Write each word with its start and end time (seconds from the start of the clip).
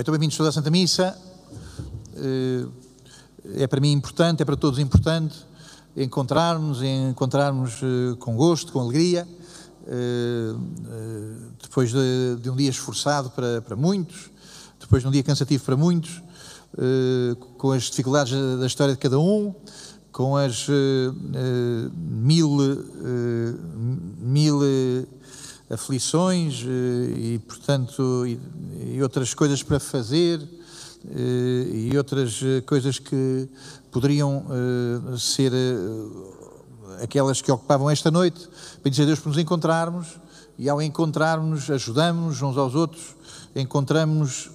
Então, 0.00 0.12
bem-vindos 0.12 0.36
toda 0.36 0.50
a 0.50 0.52
Santa 0.52 0.70
Missa. 0.70 1.18
Eh, 2.14 2.66
é 3.56 3.66
para 3.66 3.80
mim 3.80 3.90
importante, 3.90 4.40
é 4.40 4.44
para 4.44 4.56
todos 4.56 4.78
importante 4.78 5.36
encontrarmos, 5.96 6.80
encontrarmos 6.84 7.80
eh, 7.82 8.14
com 8.20 8.36
gosto, 8.36 8.72
com 8.72 8.78
alegria, 8.78 9.26
eh, 9.88 10.54
depois 11.60 11.90
de, 11.90 12.36
de 12.40 12.48
um 12.48 12.54
dia 12.54 12.70
esforçado 12.70 13.30
para, 13.30 13.60
para, 13.60 13.74
muitos, 13.74 14.30
depois 14.78 15.02
de 15.02 15.08
um 15.08 15.10
dia 15.10 15.24
cansativo 15.24 15.64
para 15.64 15.76
muitos, 15.76 16.22
com 17.56 17.72
as 17.72 17.82
dificuldades 17.90 18.34
da 18.60 18.66
história 18.68 18.94
de 18.94 19.00
cada 19.00 19.18
um, 19.18 19.52
com 20.12 20.36
as 20.36 20.68
mil, 21.92 22.56
mil 24.20 24.60
aflições 25.70 26.64
e, 27.16 27.38
portanto, 27.46 28.26
e, 28.26 28.38
e 28.94 29.02
outras 29.02 29.34
coisas 29.34 29.62
para 29.62 29.78
fazer 29.78 30.40
eh, 31.06 31.90
e 31.90 31.96
outras 31.96 32.40
eh, 32.42 32.60
coisas 32.62 32.98
que 32.98 33.48
poderiam 33.90 34.44
eh, 34.50 35.16
ser 35.16 35.52
aquelas 37.02 37.40
que 37.40 37.50
ocupavam 37.52 37.88
esta 37.88 38.10
noite. 38.10 38.48
Pedir 38.82 39.02
a 39.02 39.04
Deus 39.06 39.20
por 39.20 39.28
nos 39.28 39.38
encontrarmos 39.38 40.18
e 40.58 40.68
ao 40.68 40.82
encontrarmos 40.82 41.70
ajudamos 41.70 42.42
uns 42.42 42.56
aos 42.56 42.74
outros, 42.74 43.14
encontramos 43.54 44.50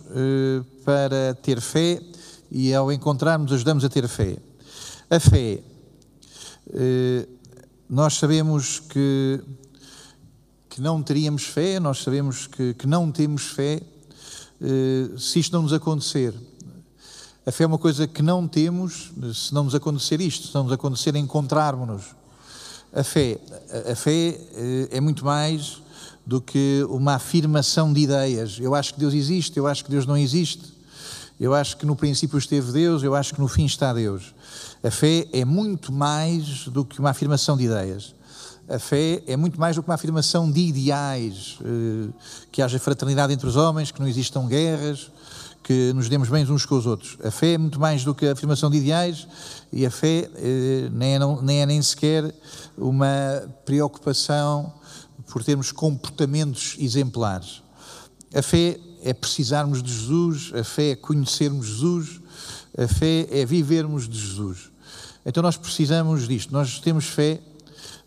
para 0.84 1.34
ter 1.42 1.62
fé 1.62 2.02
e 2.52 2.74
ao 2.74 2.92
encontrarmos 2.92 3.54
ajudamos 3.54 3.86
a 3.86 3.90
ter 3.90 4.08
fé. 4.10 4.38
A 5.10 5.20
fé, 5.20 5.64
nós 7.90 8.16
sabemos 8.16 8.80
que, 8.80 9.40
que 10.74 10.82
não 10.82 11.04
teríamos 11.04 11.44
fé, 11.44 11.80
nós 11.80 12.02
sabemos 12.02 12.48
que, 12.48 12.74
que 12.74 12.88
não 12.88 13.12
temos 13.12 13.44
fé 13.44 13.80
eh, 14.60 15.08
se 15.20 15.38
isto 15.38 15.54
não 15.54 15.62
nos 15.62 15.72
acontecer. 15.72 16.34
A 17.46 17.52
fé 17.52 17.66
é 17.66 17.68
uma 17.68 17.78
coisa 17.78 18.08
que 18.08 18.24
não 18.24 18.48
temos 18.48 19.12
se 19.36 19.54
não 19.54 19.66
nos 19.66 19.76
acontecer 19.76 20.20
isto, 20.20 20.48
se 20.48 20.56
não 20.56 20.64
nos 20.64 20.74
acontecer 20.74 21.16
encontrarmos-nos. 21.16 22.16
A 22.92 23.04
fé, 23.04 23.40
a 23.92 23.94
fé 23.94 24.30
eh, 24.56 24.88
é 24.90 25.00
muito 25.00 25.24
mais 25.24 25.80
do 26.26 26.42
que 26.42 26.84
uma 26.90 27.14
afirmação 27.14 27.94
de 27.94 28.02
ideias. 28.02 28.58
Eu 28.60 28.74
acho 28.74 28.96
que 28.96 29.00
Deus 29.00 29.14
existe, 29.14 29.56
eu 29.58 29.68
acho 29.68 29.86
que 29.86 29.92
Deus 29.92 30.08
não 30.08 30.18
existe. 30.18 30.74
Eu 31.40 31.54
acho 31.54 31.78
que 31.78 31.86
no 31.86 31.96
princípio 31.96 32.40
esteve 32.40 32.72
Deus, 32.72 33.04
eu 33.04 33.14
acho 33.14 33.36
que 33.36 33.40
no 33.40 33.48
fim 33.48 33.66
está 33.66 33.94
Deus. 33.94 34.34
A 34.84 34.90
fé 34.90 35.28
é 35.32 35.46
muito 35.46 35.94
mais 35.94 36.68
do 36.68 36.84
que 36.84 37.00
uma 37.00 37.12
afirmação 37.12 37.56
de 37.56 37.66
ideias. 37.66 38.16
A 38.68 38.80
fé 38.80 39.22
é 39.28 39.36
muito 39.36 39.60
mais 39.60 39.76
do 39.76 39.84
que 39.84 39.90
uma 39.90 39.96
afirmação 39.96 40.50
de 40.50 40.62
ideais, 40.62 41.58
eh, 41.62 42.14
que 42.52 42.62
haja 42.62 42.80
fraternidade 42.80 43.34
entre 43.34 43.46
os 43.46 43.58
homens, 43.58 43.92
que 43.92 44.00
não 44.00 44.08
existam 44.08 44.48
guerras, 44.48 45.12
que 45.62 45.92
nos 45.94 46.08
demos 46.08 46.30
bem 46.30 46.50
uns 46.50 46.66
com 46.66 46.76
os 46.76 46.86
outros. 46.86 47.18
A 47.24 47.30
fé 47.30 47.54
é 47.54 47.58
muito 47.58 47.80
mais 47.80 48.04
do 48.04 48.16
que 48.16 48.26
a 48.26 48.32
afirmação 48.32 48.70
de 48.70 48.78
ideais 48.78 49.28
e 49.72 49.86
a 49.86 49.92
fé 49.92 50.30
eh, 50.36 50.90
nem 50.92 51.16
é, 51.16 51.20
nem, 51.42 51.62
é 51.62 51.66
nem 51.66 51.82
sequer 51.82 52.34
uma 52.78 53.44
preocupação 53.66 54.74
por 55.28 55.44
termos 55.44 55.72
comportamentos 55.72 56.76
exemplares. 56.80 57.62
A 58.34 58.42
fé 58.42 58.80
é 59.04 59.14
precisarmos 59.14 59.84
de 59.84 59.92
Jesus, 59.92 60.52
a 60.54 60.64
fé 60.64 60.92
é 60.92 60.96
conhecermos 60.96 61.68
Jesus, 61.68 62.22
a 62.78 62.88
fé 62.88 63.28
é 63.30 63.46
vivermos 63.46 64.08
de 64.08 64.18
Jesus. 64.18 64.72
Então 65.26 65.44
nós 65.44 65.58
precisamos 65.58 66.28
disto, 66.28 66.52
nós 66.52 66.80
temos 66.80 67.06
fé 67.06 67.42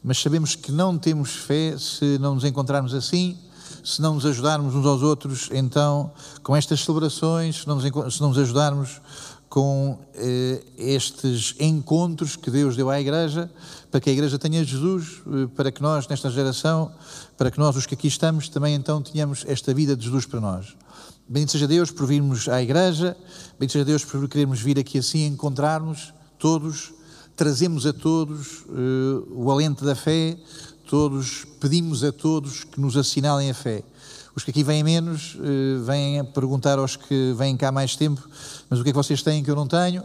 mas 0.07 0.19
sabemos 0.19 0.55
que 0.55 0.71
não 0.71 0.97
temos 0.97 1.35
fé 1.35 1.77
se 1.77 2.17
não 2.21 2.37
nos 2.37 2.45
encontrarmos 2.45 2.95
assim, 2.95 3.37
se 3.83 4.01
não 4.01 4.15
nos 4.15 4.25
ajudarmos 4.25 4.73
uns 4.73 4.87
aos 4.87 5.03
outros, 5.03 5.49
então, 5.51 6.13
com 6.45 6.55
estas 6.55 6.85
celebrações, 6.85 7.63
se 7.63 7.67
não 7.67 7.75
nos, 7.75 8.15
se 8.15 8.21
não 8.21 8.29
nos 8.29 8.39
ajudarmos 8.39 9.01
com 9.49 9.99
eh, 10.15 10.63
estes 10.79 11.57
encontros 11.59 12.37
que 12.37 12.53
Deus 12.53 12.77
deu 12.77 12.89
à 12.89 13.01
Igreja, 13.01 13.51
para 13.91 14.01
que 14.01 14.09
a 14.09 14.13
Igreja 14.13 14.39
tenha 14.39 14.63
Jesus, 14.63 15.23
eh, 15.27 15.49
para 15.57 15.73
que 15.73 15.83
nós, 15.83 16.07
nesta 16.07 16.31
geração, 16.31 16.93
para 17.37 17.51
que 17.51 17.59
nós, 17.59 17.75
os 17.75 17.85
que 17.85 17.95
aqui 17.95 18.07
estamos, 18.07 18.49
também 18.49 18.77
então 18.77 19.03
tenhamos 19.03 19.45
esta 19.49 19.75
vida 19.75 19.97
de 19.97 20.05
Jesus 20.05 20.25
para 20.25 20.41
nós. 20.41 20.77
Bendito 21.29 21.51
seja 21.51 21.67
Deus 21.67 21.91
por 21.91 22.07
virmos 22.07 22.49
à 22.49 22.63
Igreja, 22.63 23.17
bendito 23.59 23.73
seja 23.73 23.85
Deus 23.85 24.05
por 24.05 24.29
querermos 24.29 24.61
vir 24.61 24.79
aqui 24.79 24.99
assim 24.99 25.27
encontrar-nos 25.27 26.15
todos 26.39 26.95
trazemos 27.37 27.85
a 27.85 27.93
todos 27.93 28.63
uh, 28.63 29.29
o 29.31 29.51
alento 29.53 29.85
da 29.85 29.95
fé, 29.95 30.37
todos 30.89 31.45
pedimos 31.61 32.03
a 32.03 32.11
todos 32.11 32.65
que 32.65 32.81
nos 32.81 32.97
assinalem 32.97 33.51
a 33.51 33.55
fé. 33.55 33.85
Os 34.35 34.43
que 34.43 34.51
aqui 34.51 34.63
vêm 34.63 34.83
menos 34.83 35.35
uh, 35.35 35.85
vêm 35.85 36.25
perguntar 36.25 36.79
aos 36.79 36.97
que 36.97 37.35
vêm 37.37 37.57
cá 37.57 37.71
mais 37.71 37.95
tempo, 37.95 38.27
mas 38.71 38.81
o 38.81 38.83
que 38.83 38.89
é 38.89 38.93
que 38.93 38.97
vocês 38.97 39.23
têm 39.23 39.45
que 39.45 39.51
eu 39.51 39.57
não 39.57 39.67
tenho? 39.67 40.03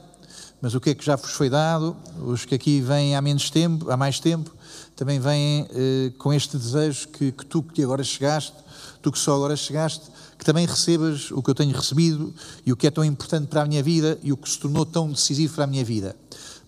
Mas 0.62 0.76
o 0.76 0.80
que 0.80 0.92
é 0.92 0.96
que 0.96 1.04
já 1.04 1.16
vos 1.16 1.32
foi 1.32 1.50
dado? 1.50 1.96
Os 2.24 2.46
que 2.46 2.54
aqui 2.54 2.82
vêm 2.82 3.16
há 3.16 3.22
menos 3.22 3.50
tempo, 3.50 3.90
há 3.90 3.98
mais 3.98 4.20
tempo, 4.20 4.52
também 4.96 5.20
vêm 5.20 5.64
uh, 5.64 6.12
com 6.18 6.34
este 6.34 6.58
desejo 6.58 7.08
que, 7.08 7.32
que 7.32 7.46
tu 7.46 7.64
que 7.64 7.82
agora 7.82 8.04
chegaste, 8.04 8.54
tu 9.02 9.12
que 9.12 9.18
só 9.18 9.36
agora 9.36 9.56
chegaste, 9.56 10.12
que 10.38 10.46
também 10.46 10.66
recebas 10.66 11.32
o 11.32 11.42
que 11.42 11.50
eu 11.50 11.56
tenho 11.56 11.76
recebido 11.76 12.34
e 12.66 12.74
o 12.74 12.76
que 12.76 12.88
é 12.88 12.92
tão 12.92 13.06
importante 13.06 13.48
para 13.48 13.62
a 13.62 13.66
minha 13.66 13.82
vida 13.82 14.20
e 14.22 14.34
o 14.34 14.38
que 14.38 14.50
se 14.50 14.60
tornou 14.60 14.86
tão 14.86 15.10
decisivo 15.12 15.56
para 15.56 15.64
a 15.64 15.68
minha 15.68 15.86
vida. 15.86 16.16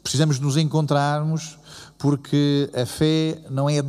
Precisamos 0.04 0.38
nos 0.38 0.58
encontrarmos 0.58 1.58
porque 1.98 2.70
a 2.74 2.86
fé 2.86 3.42
não 3.50 3.70
é 3.70 3.80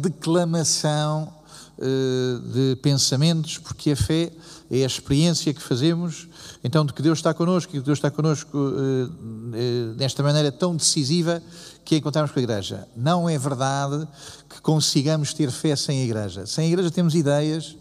uh, 1.78 2.38
de 2.52 2.76
pensamentos, 2.76 3.58
porque 3.58 3.90
a 3.90 3.96
fé 3.96 4.30
é 4.70 4.84
a 4.84 4.86
experiência 4.86 5.52
que 5.52 5.60
fazemos, 5.60 6.28
então, 6.62 6.86
de 6.86 6.92
que 6.92 7.02
Deus 7.02 7.18
está 7.18 7.34
connosco 7.34 7.74
e 7.74 7.80
que 7.80 7.84
Deus 7.84 7.98
está 7.98 8.10
connosco 8.10 8.56
uh, 8.56 9.10
uh, 9.10 9.94
desta 9.94 10.22
maneira 10.22 10.52
tão 10.52 10.76
decisiva 10.76 11.42
que 11.84 11.96
encontrarmos 11.96 12.32
com 12.32 12.38
a 12.38 12.42
Igreja. 12.42 12.88
Não 12.96 13.28
é 13.28 13.36
verdade 13.36 14.06
que 14.48 14.60
consigamos 14.60 15.34
ter 15.34 15.50
fé 15.50 15.74
sem 15.74 16.00
a 16.00 16.04
Igreja. 16.04 16.46
Sem 16.46 16.66
a 16.66 16.68
Igreja 16.68 16.90
temos 16.90 17.14
ideias, 17.14 17.76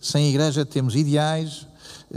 sem 0.00 0.26
a 0.26 0.28
Igreja 0.28 0.64
temos 0.66 0.94
ideais, 0.96 1.66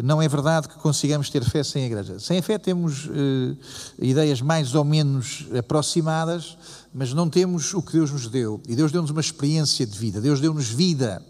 não 0.03 0.22
é 0.22 0.27
verdade 0.27 0.67
que 0.67 0.75
consigamos 0.75 1.29
ter 1.29 1.44
fé 1.44 1.63
sem 1.63 1.83
a 1.83 1.85
igreja. 1.88 2.19
Sem 2.19 2.38
a 2.38 2.44
fé 2.44 2.57
temos 2.57 3.09
eh, 3.09 3.55
ideias 4.00 4.39
mais 4.39 4.75
ou 4.75 4.83
menos 4.83 5.47
aproximadas, 5.57 6.57
mas 6.94 7.11
não 7.11 7.27
temos 7.27 7.73
o 7.73 7.81
que 7.81 7.94
Deus 7.94 8.11
nos 8.11 8.27
deu. 8.27 8.61
E 8.67 8.75
Deus 8.75 8.91
deu-nos 8.91 9.09
uma 9.09 9.22
experiência 9.22 9.85
de 9.85 9.97
vida, 9.97 10.22
Deus 10.22 10.39
deu-nos 10.39 10.67
vida, 10.69 11.22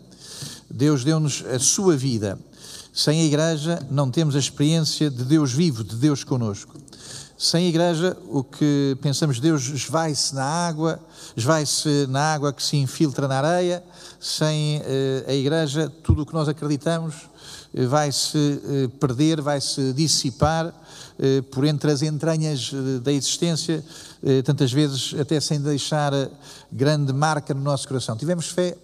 Deus 0.69 1.03
deu-nos 1.05 1.43
a 1.45 1.57
sua 1.57 1.95
vida. 1.95 2.37
Sem 2.93 3.21
a 3.21 3.23
igreja 3.23 3.79
não 3.89 4.11
temos 4.11 4.35
a 4.35 4.39
experiência 4.39 5.09
de 5.09 5.23
Deus 5.23 5.53
vivo, 5.53 5.83
de 5.83 5.95
Deus 5.95 6.25
conosco. 6.25 6.77
Sem 7.37 7.67
a 7.67 7.69
igreja, 7.69 8.17
o 8.27 8.43
que 8.43 8.97
pensamos, 9.01 9.39
Deus 9.39 9.69
esvai-se 9.69 10.35
na 10.35 10.43
água, 10.43 10.99
esvai-se 11.37 12.05
na 12.09 12.33
água 12.33 12.51
que 12.51 12.61
se 12.61 12.75
infiltra 12.75 13.25
na 13.29 13.37
areia. 13.37 13.81
Sem 14.19 14.81
eh, 14.83 15.23
a 15.25 15.33
igreja, 15.33 15.89
tudo 16.03 16.23
o 16.23 16.25
que 16.25 16.33
nós 16.33 16.49
acreditamos 16.49 17.29
vai 17.73 18.11
se 18.11 18.37
eh, 18.37 18.87
perder, 18.99 19.41
vai 19.41 19.61
se 19.61 19.93
dissipar 19.93 20.73
eh, 21.19 21.41
por 21.41 21.65
entre 21.65 21.91
as 21.91 22.01
entranhas 22.01 22.71
da 23.03 23.11
existência, 23.11 23.83
tantas 24.43 24.71
vezes 24.73 25.15
até 25.17 25.39
sem 25.39 25.61
deixar 25.61 26.11
grande 26.69 27.13
marca 27.13 27.53
no 27.53 27.61
nosso 27.61 27.87
coração. 27.87 28.17
Tivemos 28.17 28.47
fé, 28.47 28.75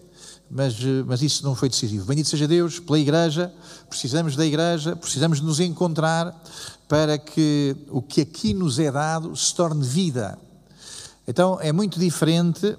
mas, 0.50 0.76
mas 1.06 1.22
isso 1.22 1.44
não 1.44 1.56
foi 1.56 1.68
decisivo. 1.68 2.06
Bendito 2.06 2.30
seja 2.30 2.48
Deus 2.48 2.80
pela 2.80 2.98
Igreja, 2.98 3.52
precisamos 3.90 4.36
da 4.38 4.46
Igreja, 4.46 4.96
precisamos 4.96 5.40
de 5.40 5.46
nos 5.46 5.60
encontrar 5.60 6.34
para 6.88 7.18
que 7.18 7.76
o 7.90 8.02
que 8.02 8.22
aqui 8.22 8.54
nos 8.54 8.80
é 8.80 8.92
dado 8.92 9.36
se 9.36 9.54
torne 9.54 9.86
vida. 9.86 10.38
Então 11.28 11.60
é 11.60 11.72
muito 11.72 12.00
diferente, 12.00 12.78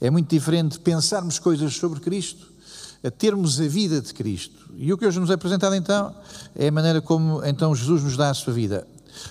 é 0.00 0.10
muito 0.10 0.28
diferente 0.28 0.78
pensarmos 0.78 1.38
coisas 1.38 1.74
sobre 1.74 2.00
Cristo 2.00 2.57
a 3.02 3.10
termos 3.10 3.60
a 3.60 3.66
vida 3.66 4.00
de 4.00 4.12
Cristo. 4.12 4.70
E 4.76 4.92
o 4.92 4.98
que 4.98 5.06
hoje 5.06 5.20
nos 5.20 5.30
é 5.30 5.34
apresentado 5.34 5.74
então 5.74 6.14
é 6.54 6.68
a 6.68 6.72
maneira 6.72 7.00
como 7.00 7.44
então 7.44 7.74
Jesus 7.74 8.02
nos 8.02 8.16
dá 8.16 8.30
a 8.30 8.34
sua 8.34 8.52
vida. 8.52 8.86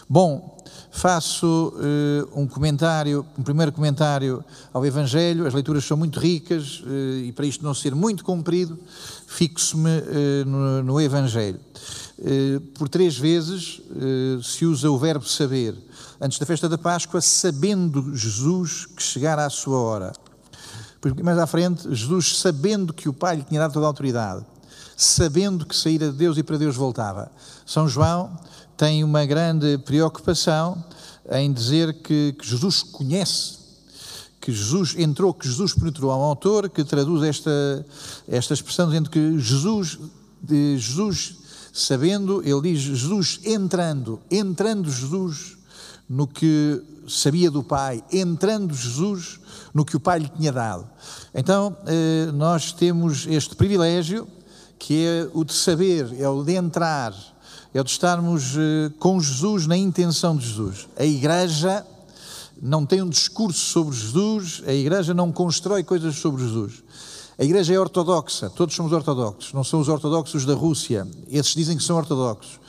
Bom, 0.10 0.58
faço 0.92 1.74
uh, 1.76 2.42
um 2.42 2.48
comentário, 2.48 3.26
um 3.38 3.44
primeiro 3.44 3.72
comentário 3.72 4.44
ao 4.74 4.86
Evangelho, 4.86 5.46
as 5.46 5.54
leituras 5.54 5.86
são 5.86 5.96
muito 5.96 6.20
ricas 6.20 6.82
uh, 6.82 7.20
e 7.24 7.32
para 7.32 7.46
isto 7.46 7.64
não 7.64 7.74
ser 7.74 7.94
muito 7.94 8.24
comprido, 8.24 8.78
fixo-me 9.28 10.00
uh, 10.00 10.46
no, 10.46 10.84
no, 10.84 11.02
Evangelho. 11.02 11.60
por 12.74 12.90
três 12.90 13.18
vezes 13.18 13.80
se 14.44 14.66
usa 14.66 14.90
o 14.90 14.98
verbo 14.98 15.26
saber. 15.26 15.76
Antes 16.20 16.40
da 16.40 16.48
festa 16.48 16.68
da 16.68 16.78
Páscoa, 16.78 17.22
sabendo 17.22 18.16
Jesus 18.16 18.88
que 18.88 19.04
chegara 19.04 19.46
a 19.46 19.50
sua 19.52 19.78
hora. 19.78 20.14
Porque 21.00 21.22
mais 21.24 21.38
à 21.38 21.48
frente, 21.48 21.84
Jesus, 21.94 22.40
sabendo 22.40 22.94
que 22.94 23.08
o 23.08 23.14
Pai 23.14 23.38
lhe 23.38 23.44
tinha 23.44 23.60
dado 23.60 23.74
toda 23.74 23.86
a 23.86 23.90
autoridade, 23.90 24.46
sabendo 24.96 25.66
que 25.66 25.76
saíra 25.76 26.12
de 26.12 26.18
Deus 26.18 26.38
e 26.38 26.44
para 26.44 26.58
Deus 26.58 26.76
voltava. 26.76 27.32
São 27.66 27.88
João 27.88 28.38
tem 28.76 29.04
uma 29.04 29.26
grande 29.26 29.78
preocupação 29.80 30.84
em 31.32 31.52
dizer 31.52 32.02
que, 32.02 32.34
que 32.38 32.48
Jesus 32.48 32.84
conhece, 32.84 33.58
que 34.40 34.52
Jesus 34.52 34.96
entrou, 34.98 35.34
que 35.34 35.48
Jesus 35.48 35.74
penetrou. 35.74 36.12
Há 36.12 36.18
um 36.18 36.22
autor 36.22 36.70
que 36.70 36.84
traduz 36.84 37.24
esta, 37.24 37.86
esta 38.28 38.54
expressão 38.54 38.88
dizendo 38.88 39.10
que 39.10 39.38
Jesus, 39.40 40.00
Jesus 40.78 41.36
sabendo, 41.74 42.42
ele 42.44 42.74
diz, 42.74 42.80
Jesus 42.80 43.40
entrando, 43.44 44.20
entrando 44.32 44.90
Jesus 44.90 45.58
no 46.10 46.26
que 46.26 46.82
sabia 47.08 47.50
do 47.50 47.64
Pai, 47.64 48.04
entrando 48.12 48.74
Jesus 48.74 49.40
no 49.74 49.86
que 49.86 49.96
o 49.96 50.00
Pai 50.00 50.20
lhe 50.20 50.30
tinha 50.30 50.52
dado. 50.52 50.88
Então, 51.34 51.76
eh, 51.86 52.30
nós 52.34 52.72
temos 52.72 53.26
este 53.28 53.56
privilégio, 53.56 54.28
que 54.78 55.06
é 55.06 55.30
o 55.34 55.44
de 55.44 55.54
saber, 55.54 56.14
é 56.20 56.28
o 56.28 56.44
de 56.44 56.54
entrar, 56.54 57.14
é 57.74 57.82
o 57.82 57.84
de 57.84 57.92
estarmos 57.92 58.56
eh, 58.58 58.92
com 59.00 59.20
Jesus 59.20 59.68
na 59.68 59.78
intenção 59.78 60.36
de 60.36 60.46
Jesus. 60.46 60.88
A 60.98 61.06
Igreja 61.06 61.86
não 62.62 62.86
tem 62.86 63.02
um 63.02 63.10
discurso 63.10 63.60
sobre 63.60 63.96
Jesus, 63.96 64.64
a 64.66 64.74
Igreja 64.74 65.14
não 65.14 65.32
constrói 65.32 65.84
coisas 65.84 66.16
sobre 66.16 66.44
Jesus. 66.44 66.84
A 67.40 67.44
Igreja 67.44 67.74
é 67.74 67.80
ortodoxa, 67.80 68.50
todos 68.50 68.76
somos 68.76 68.92
ortodoxos, 68.92 69.54
não 69.54 69.64
são 69.64 69.80
os 69.80 69.88
ortodoxos 69.88 70.44
da 70.44 70.56
Rússia, 70.56 71.08
esses 71.30 71.54
dizem 71.54 71.78
que 71.78 71.84
são 71.84 71.96
ortodoxos. 71.96 72.60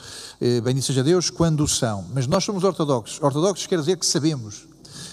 Eh, 0.41 0.61
bendito 0.61 0.85
seja 0.85 1.03
Deus 1.03 1.29
quando 1.29 1.67
são, 1.67 2.05
mas 2.13 2.25
nós 2.25 2.43
somos 2.43 2.63
ortodoxos. 2.63 3.21
Ortodoxos 3.21 3.67
quer 3.67 3.79
dizer 3.79 3.97
que 3.97 4.05
sabemos, 4.05 4.67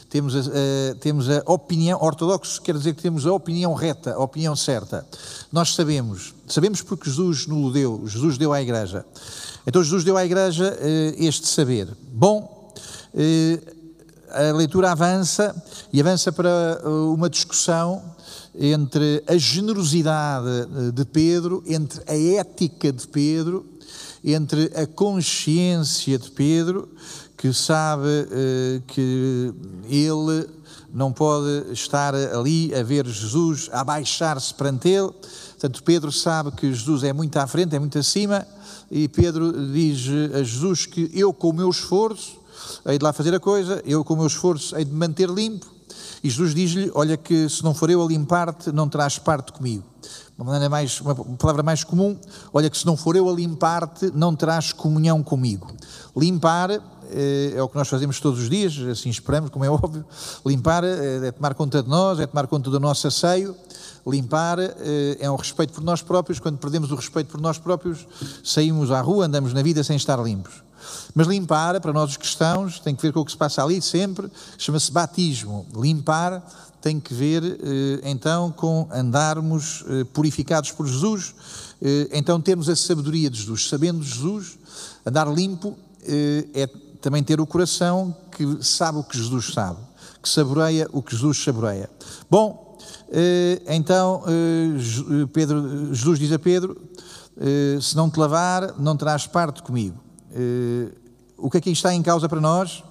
temos 0.09 0.37
a, 0.37 0.41
a, 0.41 0.95
temos 1.01 1.29
a 1.29 1.43
opinião, 1.47 2.01
ortodoxo 2.01 2.63
quer 2.63 2.77
dizer 2.77 2.95
que 2.95 3.03
temos 3.03 3.27
a 3.27 3.33
opinião 3.33 3.75
reta, 3.75 4.15
a 4.15 4.19
opinião 4.21 4.55
certa. 4.55 5.07
Nós 5.53 5.75
sabemos, 5.75 6.35
sabemos 6.47 6.81
porque 6.81 7.11
Jesus 7.11 7.47
nos 7.47 7.73
deu, 7.73 8.03
Jesus 8.07 8.39
deu 8.39 8.53
à 8.53 8.63
Igreja. 8.63 9.05
Então 9.67 9.83
Jesus 9.83 10.05
deu 10.05 10.17
à 10.17 10.25
Igreja 10.25 10.77
eh, 10.81 11.15
este 11.19 11.49
saber. 11.49 11.89
Bom, 12.13 12.73
eh, 13.13 13.61
a 14.31 14.53
leitura 14.53 14.93
avança 14.93 15.55
e 15.93 16.01
avança 16.01 16.31
para 16.31 16.81
uma 17.13 17.29
discussão 17.29 18.03
entre 18.55 19.23
a 19.27 19.37
generosidade 19.37 20.47
eh, 20.49 20.93
de 20.93 21.05
Pedro, 21.05 21.63
entre 21.67 22.01
a 22.07 22.41
ética 22.41 22.93
de 22.93 23.07
Pedro, 23.09 23.67
entre 24.33 24.73
a 24.75 24.87
consciência 24.87 26.19
de 26.19 26.31
Pedro, 26.33 26.89
que 27.37 27.53
sabe 27.53 28.09
eh, 28.31 28.83
que 28.87 29.55
ele 29.89 30.49
não 30.93 31.13
pode 31.13 31.73
estar 31.73 32.15
ali 32.15 32.75
a 32.75 32.83
ver 32.83 33.07
Jesus, 33.07 33.69
abaixar-se 33.73 34.53
perante 34.53 34.89
ele. 34.89 35.13
Portanto, 35.51 35.83
Pedro 35.85 36.11
sabe 36.11 36.51
que 36.53 36.73
Jesus 36.73 37.05
é 37.05 37.13
muito 37.13 37.37
à 37.37 37.47
frente, 37.47 37.77
é 37.77 37.79
muito 37.79 37.99
acima, 37.99 38.47
e 38.91 39.07
Pedro 39.07 39.53
diz 39.73 40.07
a 40.35 40.43
Jesus 40.43 40.87
que 40.87 41.11
eu, 41.15 41.33
com 41.33 41.51
o 41.51 41.53
meu 41.53 41.71
esforço, 41.71 42.37
hei 42.87 42.99
de 42.99 43.05
lá 43.05 43.13
fazer 43.13 43.35
a 43.35 43.41
coisa, 43.41 43.83
eu, 43.85 44.05
com 44.05 44.15
o 44.15 44.17
meu 44.17 44.27
esforço, 44.27 44.77
hei 44.77 44.85
de 44.85 44.93
manter 44.93 45.29
limpo, 45.29 45.67
e 46.23 46.29
Jesus 46.29 46.55
diz-lhe: 46.55 46.91
Olha, 46.95 47.17
que 47.17 47.49
se 47.49 47.63
não 47.63 47.75
for 47.75 47.91
eu 47.91 48.03
a 48.03 48.07
limpar-te, 48.07 48.73
não 48.73 48.89
terás 48.89 49.19
parte 49.19 49.53
comigo. 49.53 49.85
Uma, 50.39 50.53
maneira 50.53 50.69
mais, 50.69 51.01
uma 51.01 51.15
palavra 51.15 51.63
mais 51.63 51.83
comum: 51.83 52.19
Olha, 52.53 52.69
que 52.69 52.77
se 52.77 52.85
não 52.85 52.97
for 52.97 53.17
eu 53.17 53.29
a 53.29 53.33
limpar-te, 53.33 54.11
não 54.15 54.37
terás 54.37 54.73
comunhão 54.73 55.23
comigo. 55.23 55.75
Limpar 56.15 56.71
eh, 56.71 57.55
é 57.55 57.63
o 57.63 57.69
que 57.69 57.77
nós 57.77 57.89
fazemos 57.89 58.21
todos 58.21 58.41
os 58.41 58.51
dias, 58.51 58.79
assim 58.91 59.09
esperamos, 59.09 59.51
como 59.51 59.65
é 59.65 59.71
óbvio. 59.71 60.05
Limpar 60.45 60.85
eh, 60.85 61.29
é 61.29 61.33
tomar 61.33 61.55
conta 61.55 61.83
de 61.83 61.89
nós, 61.89 62.21
é 62.21 62.27
tomar 62.27 62.47
conta 62.47 62.71
do 62.71 62.79
nosso 62.79 63.07
asseio. 63.07 63.57
Limpar 64.07 64.61
eh, 64.61 65.17
é 65.19 65.29
um 65.29 65.35
respeito 65.35 65.73
por 65.73 65.83
nós 65.83 66.01
próprios. 66.01 66.39
Quando 66.39 66.59
perdemos 66.59 66.93
o 66.93 66.95
respeito 66.95 67.29
por 67.29 67.41
nós 67.41 67.59
próprios, 67.59 68.07
saímos 68.45 68.93
à 68.93 69.01
rua, 69.01 69.27
andamos 69.27 69.53
na 69.53 69.63
vida 69.63 69.83
sem 69.83 69.97
estar 69.97 70.23
limpos. 70.23 70.63
Mas 71.13 71.27
limpar, 71.27 71.81
para 71.81 71.93
nós 71.93 72.11
os 72.11 72.17
cristãos, 72.17 72.79
tem 72.79 72.95
que 72.95 73.03
ver 73.03 73.13
com 73.13 73.21
o 73.21 73.25
que 73.25 73.33
se 73.33 73.37
passa 73.37 73.65
ali 73.65 73.83
sempre, 73.83 74.31
chama-se 74.57 74.93
batismo. 74.93 75.67
Limpar 75.75 76.41
tem 76.81 77.01
que 77.01 77.13
ver, 77.13 77.43
eh, 77.43 78.01
então, 78.05 78.53
com 78.53 78.89
andarmos 78.93 79.85
eh, 79.89 80.05
purificados 80.05 80.71
por 80.71 80.87
Jesus, 80.87 81.35
então 82.11 82.41
termos 82.41 82.71
a 82.71 82.77
sabedoria 82.77 83.29
de 83.29 83.39
Jesus. 83.39 83.69
Sabendo 83.69 84.03
Jesus, 84.03 84.59
andar 85.05 85.29
limpo 85.29 85.77
é 86.55 86.67
também 87.03 87.23
ter 87.23 87.39
o 87.39 87.47
coração 87.47 88.17
que 88.33 88.65
sabe 88.65 88.99
o 88.99 89.05
que 89.05 89.19
Jesus 89.19 89.53
sabe, 89.53 89.79
que 90.23 90.29
saboreia 90.29 90.89
o 90.91 91.03
que 91.03 91.15
Jesus 91.15 91.45
saboreia. 91.45 91.91
Bom, 92.31 92.66
então, 93.67 94.23
Pedro, 95.33 95.95
Jesus 95.95 96.19
diz 96.19 96.33
a 96.33 96.39
Pedro: 96.39 96.81
se 97.81 97.97
não 97.97 98.11
te 98.11 98.19
lavar, 98.19 98.75
não 98.79 98.97
terás 98.97 99.27
parte 99.27 99.63
comigo. 99.63 100.01
O 101.37 101.51
que 101.51 101.59
aqui 101.59 101.71
está 101.71 101.95
em 101.95 102.03
causa 102.03 102.29
para 102.29 102.41
nós 102.41 102.83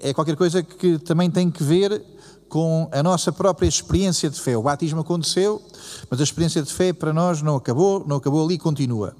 é 0.00 0.12
qualquer 0.14 0.36
coisa 0.36 0.62
que 0.62 0.98
também 0.98 1.30
tem 1.30 1.50
que 1.50 1.62
ver 1.62 2.02
com 2.48 2.88
a 2.90 3.02
nossa 3.02 3.30
própria 3.30 3.68
experiência 3.68 4.30
de 4.30 4.40
fé. 4.40 4.56
O 4.56 4.62
batismo 4.62 5.00
aconteceu, 5.00 5.62
mas 6.10 6.18
a 6.18 6.24
experiência 6.24 6.62
de 6.62 6.72
fé 6.72 6.94
para 6.94 7.12
nós 7.12 7.42
não 7.42 7.56
acabou, 7.56 8.04
não 8.06 8.16
acabou 8.16 8.44
ali, 8.44 8.58
continua. 8.58 9.14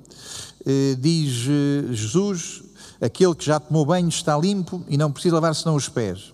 Diz 0.99 1.31
Jesus: 1.93 2.63
aquele 3.01 3.35
que 3.35 3.45
já 3.45 3.61
tomou 3.61 3.85
banho 3.85 4.09
está 4.09 4.37
limpo 4.37 4.83
e 4.89 4.97
não 4.97 5.13
precisa 5.13 5.35
lavar 5.35 5.55
senão 5.55 5.77
os 5.77 5.89
pés. 5.89 6.33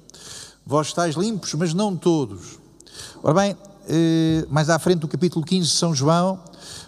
Vós 0.67 0.87
estáis 0.87 1.15
limpos, 1.15 1.53
mas 1.55 1.75
não 1.75 1.95
todos. 1.95 2.59
Ora 3.27 3.41
bem, 3.41 3.57
mais 4.51 4.69
à 4.69 4.79
frente 4.79 4.99
do 4.99 5.09
capítulo 5.09 5.43
15 5.43 5.67
de 5.67 5.75
São 5.75 5.95
João, 5.95 6.39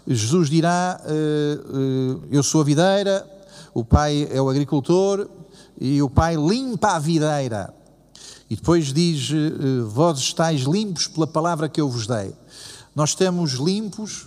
Jesus 0.06 0.50
dirá: 0.50 1.00
Eu 2.30 2.42
sou 2.42 2.60
a 2.60 2.64
videira, 2.64 3.26
o 3.72 3.82
pai 3.82 4.28
é 4.30 4.38
o 4.38 4.50
agricultor 4.50 5.30
e 5.80 6.02
o 6.02 6.10
pai 6.10 6.36
limpa 6.36 6.88
a 6.88 6.98
videira. 6.98 7.72
E 8.50 8.56
depois 8.56 8.92
diz: 8.92 9.30
eh, 9.30 9.80
Vós 9.88 10.18
estáis 10.18 10.64
limpos 10.64 11.08
pela 11.08 11.26
palavra 11.26 11.70
que 11.70 11.80
eu 11.80 11.88
vos 11.88 12.06
dei. 12.06 12.34
Nós 12.94 13.10
estamos 13.10 13.52
limpos, 13.52 14.26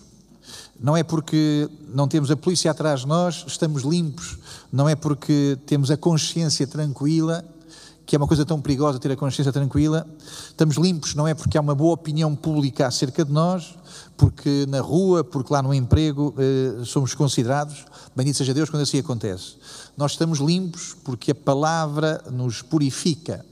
não 0.80 0.98
é 0.98 1.04
porque 1.04 1.70
não 1.94 2.08
temos 2.08 2.32
a 2.32 2.36
polícia 2.36 2.72
atrás 2.72 3.02
de 3.02 3.08
nós, 3.08 3.46
estamos 3.46 3.84
limpos, 3.84 4.40
não 4.74 4.90
é 4.90 4.96
porque 4.96 5.60
temos 5.68 5.92
a 5.92 5.96
consciência 5.96 6.66
tranquila, 6.66 7.46
que 8.10 8.16
é 8.16 8.18
uma 8.18 8.26
coisa 8.26 8.44
tão 8.44 8.60
perigosa 8.60 8.98
ter 8.98 9.12
a 9.12 9.16
consciência 9.16 9.54
tranquila. 9.54 10.04
Estamos 10.48 10.78
limpos, 10.78 11.14
não 11.14 11.28
é 11.28 11.36
porque 11.36 11.56
há 11.56 11.62
uma 11.62 11.76
boa 11.76 11.94
opinião 11.94 12.36
pública 12.36 12.88
acerca 12.88 13.24
de 13.24 13.32
nós, 13.32 13.76
porque 14.18 14.66
na 14.68 14.82
rua, 14.82 15.24
porque 15.24 15.54
lá 15.54 15.62
no 15.62 15.72
emprego 15.72 16.34
eh, 16.40 16.84
somos 16.86 17.14
considerados. 17.14 17.86
Bendito 18.16 18.38
seja 18.38 18.52
Deus 18.52 18.68
quando 18.68 18.82
assim 18.82 18.98
acontece. 18.98 19.58
Nós 19.96 20.14
estamos 20.14 20.40
limpos 20.40 20.98
porque 21.04 21.30
a 21.30 21.36
palavra 21.36 22.24
nos 22.32 22.64
purifica. 22.64 23.46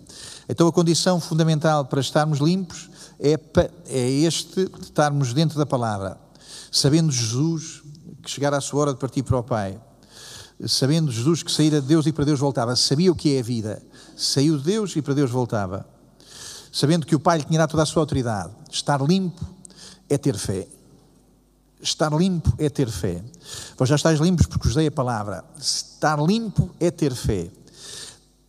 Então 0.49 0.67
a 0.67 0.71
condição 0.71 1.21
fundamental 1.21 1.85
para 1.85 2.01
estarmos 2.01 2.39
limpos 2.39 2.89
é, 3.19 3.39
é 3.85 4.09
este 4.09 4.65
de 4.65 4.81
estarmos 4.81 5.35
dentro 5.35 5.59
da 5.59 5.67
palavra. 5.67 6.17
Sabendo 6.71 7.11
Jesus 7.11 7.83
que 8.23 8.31
chegara 8.31 8.57
a 8.57 8.61
sua 8.61 8.81
hora 8.81 8.93
de 8.93 8.99
partir 8.99 9.21
para 9.21 9.37
o 9.37 9.43
Pai. 9.43 9.79
Sabendo 10.65 11.11
Jesus 11.11 11.43
que 11.43 11.51
saíra 11.51 11.79
de 11.79 11.85
Deus 11.85 12.07
e 12.07 12.11
para 12.11 12.25
Deus 12.25 12.39
voltava. 12.39 12.75
Sabia 12.75 13.11
o 13.11 13.15
que 13.15 13.35
é 13.35 13.39
a 13.39 13.43
vida. 13.43 13.83
Saiu 14.17 14.57
de 14.57 14.63
Deus 14.63 14.95
e 14.95 15.01
para 15.01 15.13
Deus 15.13 15.29
voltava. 15.29 15.85
Sabendo 16.73 17.05
que 17.05 17.15
o 17.15 17.19
Pai 17.19 17.37
lhe 17.37 17.43
tinha 17.43 17.59
dado 17.59 17.69
toda 17.69 17.83
a 17.83 17.85
sua 17.85 18.01
autoridade. 18.01 18.51
Estar 18.71 18.99
limpo 18.99 19.45
é 20.09 20.17
ter 20.17 20.35
fé. 20.35 20.67
Estar 21.79 22.11
limpo 22.11 22.51
é 22.57 22.67
ter 22.67 22.89
fé. 22.89 23.23
Vós 23.77 23.87
já 23.87 23.95
estáis 23.95 24.19
limpos 24.19 24.47
porque 24.47 24.67
vos 24.67 24.75
dei 24.75 24.87
a 24.87 24.91
palavra. 24.91 25.45
Estar 25.59 26.19
limpo 26.19 26.71
é 26.79 26.89
ter 26.89 27.13
fé. 27.13 27.51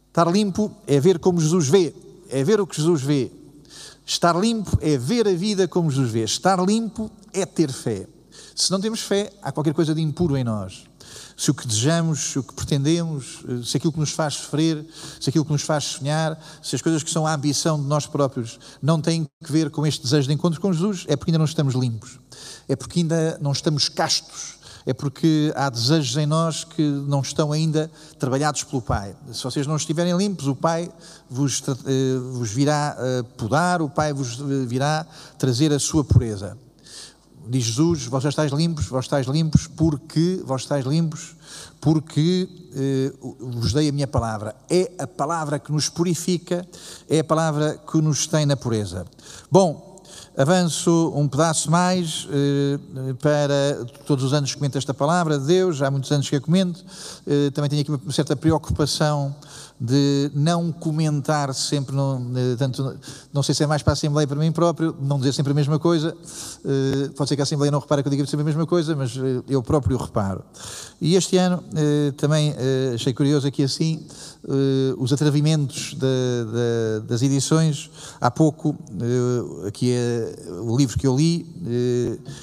Estar 0.09 0.27
limpo 0.33 0.75
é 0.87 0.99
ver 0.99 1.19
como 1.19 1.39
Jesus 1.39 1.69
vê, 1.69 1.95
é 2.31 2.43
ver 2.43 2.61
o 2.63 2.67
que 2.67 2.77
Jesus 2.77 3.03
vê. 3.03 3.31
Estar 4.07 4.35
limpo 4.35 4.79
é 4.81 4.97
ver 4.97 5.29
a 5.29 5.35
vida 5.35 5.69
como 5.69 5.91
Jesus 5.91 6.11
vê. 6.11 6.25
Estar 6.25 6.59
limpo 6.65 7.11
é 7.31 7.45
ter 7.45 7.71
fé. 7.71 8.07
Se 8.57 8.71
não 8.71 8.81
temos 8.81 9.01
fé, 9.01 9.31
há 9.43 9.53
qualquer 9.53 9.75
coisa 9.75 9.95
de 9.95 10.01
impuro 10.01 10.35
em 10.35 10.43
nós 10.43 10.88
se 11.38 11.52
o 11.52 11.54
que 11.54 11.68
desejamos, 11.68 12.33
se 12.33 12.38
o 12.40 12.42
que 12.42 12.52
pretendemos, 12.52 13.45
se 13.64 13.76
aquilo 13.76 13.92
que 13.92 14.00
nos 14.00 14.11
faz 14.11 14.35
sofrer, 14.35 14.85
se 15.21 15.30
aquilo 15.30 15.45
que 15.45 15.52
nos 15.52 15.62
faz 15.62 15.85
sonhar, 15.85 16.37
se 16.61 16.75
as 16.75 16.83
coisas 16.83 17.04
que 17.04 17.11
são 17.11 17.25
a 17.25 17.33
ambição 17.33 17.80
de 17.80 17.87
nós 17.87 18.07
próprios 18.07 18.59
não 18.83 19.00
têm 19.00 19.25
que 19.45 19.52
ver 19.52 19.71
com 19.71 19.87
este 19.87 20.02
desejo 20.02 20.26
de 20.26 20.35
encontro 20.35 20.61
com 20.61 20.73
Jesus, 20.73 21.04
é 21.07 21.14
porque 21.14 21.30
ainda 21.30 21.38
não 21.38 21.45
estamos 21.45 21.76
limpos, 21.76 22.18
é 22.68 22.75
porque 22.75 22.99
ainda 22.99 23.38
não 23.40 23.52
estamos 23.52 23.88
castos, 23.88 24.59
é 24.85 24.92
porque 24.92 25.52
há 25.54 25.71
desejos 25.71 26.16
em 26.16 26.26
nós 26.26 26.64
que 26.64 26.83
não 26.83 27.21
estão 27.21 27.52
ainda 27.52 27.88
trabalhados 28.18 28.64
pelo 28.64 28.83
Pai. 28.83 29.14
Se 29.33 29.45
vocês 29.45 29.64
não 29.64 29.76
estiverem 29.76 30.16
limpos, 30.16 30.49
o 30.49 30.57
Pai 30.57 30.90
vos, 31.30 31.62
eh, 31.68 32.18
vos 32.33 32.50
virá 32.50 32.97
eh, 32.99 33.23
podar, 33.37 33.80
o 33.80 33.88
Pai 33.88 34.12
vos 34.12 34.40
eh, 34.40 34.66
virá 34.66 35.07
trazer 35.38 35.73
a 35.73 35.78
sua 35.78 36.02
pureza 36.02 36.57
diz 37.49 37.64
Jesus, 37.64 38.07
vós 38.07 38.25
estáis 38.25 38.52
limpos, 38.52 38.87
vós 38.87 39.05
estáis 39.05 39.26
limpos 39.26 39.67
porque, 39.67 40.43
vós 40.45 40.62
estáis 40.62 40.85
limpos 40.85 41.35
porque 41.81 42.49
eh, 42.75 43.12
vos 43.40 43.73
dei 43.73 43.88
a 43.88 43.93
minha 43.93 44.07
palavra. 44.07 44.55
É 44.69 44.90
a 44.99 45.07
palavra 45.07 45.59
que 45.59 45.73
nos 45.73 45.88
purifica, 45.88 46.67
é 47.09 47.21
a 47.21 47.25
palavra 47.25 47.81
que 47.90 48.00
nos 48.00 48.26
tem 48.26 48.45
na 48.45 48.57
pureza. 48.57 49.07
Bom, 49.50 49.88
Avanço 50.38 51.12
um 51.17 51.26
pedaço 51.26 51.69
mais 51.69 52.28
eh, 52.31 52.78
para 53.21 53.85
todos 54.07 54.23
os 54.23 54.33
anos 54.33 54.52
que 54.52 54.57
comento 54.57 54.78
esta 54.78 54.95
palavra 54.95 55.37
de 55.37 55.45
Deus, 55.45 55.83
há 55.83 55.90
muitos 55.90 56.12
anos 56.12 56.31
que 56.31 56.37
a 56.37 56.40
comento. 56.40 56.85
Eh, 57.26 57.50
também 57.50 57.69
tenho 57.69 57.83
aqui 57.83 57.90
uma 57.90 58.12
certa 58.12 58.37
preocupação 58.37 59.35
de 59.80 60.30
não 60.35 60.73
comentar 60.73 61.54
sempre, 61.54 61.94
não, 61.94 62.20
tanto, 62.58 62.99
não 63.32 63.42
sei 63.42 63.54
se 63.54 63.62
é 63.62 63.66
mais 63.66 63.82
para 63.82 63.92
a 63.92 63.94
Assembleia 63.94 64.26
para 64.26 64.37
mim 64.37 64.50
próprio, 64.50 64.97
não 65.00 65.18
dizer 65.18 65.32
sempre 65.32 65.52
a 65.52 65.54
mesma 65.54 65.78
coisa. 65.78 66.16
Uh, 66.64 67.12
pode 67.12 67.28
ser 67.28 67.37
que 67.37 67.42
a 67.42 67.44
Assembleia 67.44 67.70
não 67.70 67.78
repare 67.78 68.02
que 68.02 68.08
eu 68.08 68.11
diga 68.11 68.26
sempre 68.26 68.42
a 68.42 68.44
mesma 68.44 68.66
coisa, 68.66 68.97
mas 68.97 69.16
uh, 69.16 69.44
eu 69.49 69.62
próprio 69.62 69.97
reparo. 69.97 70.42
E 71.00 71.14
este 71.14 71.37
ano 71.37 71.62
também 72.16 72.52
achei 72.92 73.14
curioso 73.14 73.47
aqui 73.47 73.62
assim, 73.62 74.04
os 74.99 75.12
atrevimentos 75.12 75.94
de, 75.94 75.99
de, 76.00 77.06
das 77.06 77.23
edições. 77.23 77.88
Há 78.20 78.32
pouco, 78.32 78.76
aqui 79.64 79.92
é 79.92 80.35
o 80.61 80.76
livro 80.76 80.99
que 80.99 81.06
eu 81.06 81.16
li, 81.16 81.47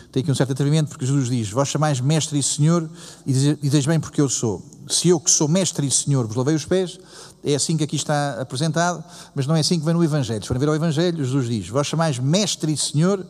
tem 0.09 0.23
aqui 0.23 0.31
um 0.31 0.35
certo 0.35 0.53
atrevimento, 0.53 0.87
porque 0.87 1.05
Jesus 1.05 1.27
diz: 1.27 1.51
Vós 1.51 1.67
chamais 1.67 1.99
mestre 1.99 2.39
e 2.39 2.43
senhor, 2.43 2.89
e 3.25 3.33
dizeis 3.61 3.85
bem 3.85 3.99
porque 3.99 4.21
eu 4.21 4.29
sou 4.29 4.63
se 4.87 5.09
eu 5.09 5.19
que 5.19 5.29
sou 5.29 5.47
mestre 5.47 5.87
e 5.87 5.91
senhor 5.91 6.27
vos 6.27 6.35
lavei 6.35 6.55
os 6.55 6.65
pés, 6.65 6.99
é 7.43 7.55
assim 7.55 7.77
que 7.77 7.83
aqui 7.83 7.95
está 7.95 8.41
apresentado, 8.41 9.03
mas 9.33 9.45
não 9.47 9.55
é 9.55 9.59
assim 9.59 9.79
que 9.79 9.85
vem 9.85 9.93
no 9.93 10.03
Evangelho. 10.03 10.41
Se 10.41 10.47
forem 10.47 10.59
ver 10.59 10.69
ao 10.69 10.75
Evangelho, 10.75 11.23
Jesus 11.23 11.47
diz: 11.47 11.69
Vós 11.69 11.87
chamais 11.87 12.19
mestre 12.19 12.71
e 12.71 12.77
senhor 12.77 13.25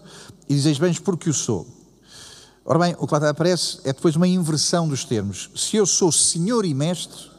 e 0.48 0.54
dizeis 0.54 0.78
bem 0.78 0.94
porque 0.94 1.30
o 1.30 1.34
sou. 1.34 1.68
Ora 2.64 2.80
bem, 2.80 2.96
o 2.98 3.06
que 3.06 3.14
lá 3.14 3.30
aparece 3.30 3.80
é 3.84 3.94
depois 3.94 4.16
uma 4.16 4.28
inversão 4.28 4.88
dos 4.88 5.06
termos. 5.06 5.50
Se 5.56 5.78
eu 5.78 5.86
sou 5.86 6.12
senhor 6.12 6.66
e 6.66 6.74
mestre 6.74 7.30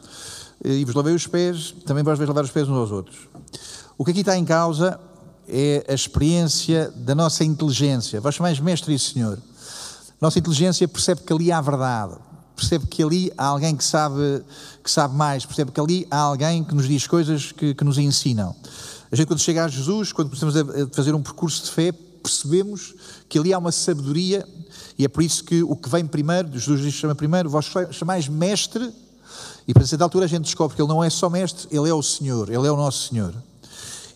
eh, 0.63 0.73
e 0.73 0.85
vos 0.85 0.95
lavei 0.95 1.13
os 1.13 1.27
pés, 1.27 1.75
também 1.85 2.03
vós 2.03 2.17
vais 2.17 2.27
lavar 2.27 2.43
os 2.43 2.51
pés 2.51 2.69
uns 2.69 2.77
aos 2.77 2.91
outros. 2.91 3.17
O 3.97 4.05
que 4.05 4.11
aqui 4.11 4.21
está 4.21 4.37
em 4.37 4.45
causa 4.45 4.99
é 5.47 5.85
a 5.87 5.93
experiência 5.93 6.91
da 6.95 7.13
nossa 7.13 7.43
inteligência. 7.43 8.21
Vós 8.21 8.35
chamais 8.35 8.59
mestre 8.59 8.93
e 8.93 8.99
senhor. 8.99 9.37
Nossa 10.21 10.39
inteligência 10.39 10.87
percebe 10.87 11.21
que 11.21 11.33
ali 11.33 11.51
há 11.51 11.59
verdade 11.59 12.15
percebe 12.57 12.87
que 12.87 13.03
ali 13.03 13.31
há 13.37 13.45
alguém 13.45 13.75
que 13.75 13.83
sabe, 13.83 14.43
que 14.83 14.89
sabe 14.89 15.15
mais, 15.15 15.45
percebe 15.45 15.71
que 15.71 15.79
ali 15.79 16.07
há 16.09 16.17
alguém 16.17 16.63
que 16.63 16.73
nos 16.73 16.87
diz 16.87 17.05
coisas 17.05 17.51
que, 17.51 17.75
que 17.75 17.83
nos 17.83 17.99
ensinam. 17.99 18.55
A 19.11 19.15
gente, 19.15 19.27
quando 19.27 19.39
chega 19.39 19.63
a 19.63 19.67
Jesus, 19.67 20.11
quando 20.11 20.29
começamos 20.29 20.57
a 20.57 20.87
fazer 20.91 21.13
um 21.13 21.21
percurso 21.21 21.63
de 21.63 21.71
fé, 21.71 21.91
percebemos 21.91 22.95
que 23.29 23.37
ali 23.37 23.53
há 23.53 23.59
uma 23.59 23.71
sabedoria, 23.71 24.45
e 24.97 25.05
é 25.05 25.07
por 25.07 25.21
isso 25.21 25.43
que 25.43 25.61
o 25.61 25.75
que 25.75 25.87
vem 25.87 26.05
primeiro, 26.05 26.51
Jesus 26.51 26.81
diz 26.81 26.95
chama 26.95 27.13
primeiro, 27.13 27.47
vós 27.47 27.71
chamais 27.91 28.27
mestre, 28.27 28.91
e 29.67 29.73
para 29.73 29.85
certa 29.85 30.03
altura 30.03 30.25
a 30.25 30.27
gente 30.27 30.45
descobre 30.45 30.75
que 30.75 30.81
ele 30.81 30.89
não 30.89 31.03
é 31.03 31.09
só 31.11 31.29
mestre, 31.29 31.67
ele 31.69 31.87
é 31.87 31.93
o 31.93 32.01
Senhor, 32.01 32.49
ele 32.49 32.67
é 32.67 32.71
o 32.71 32.75
nosso 32.75 33.09
Senhor. 33.09 33.33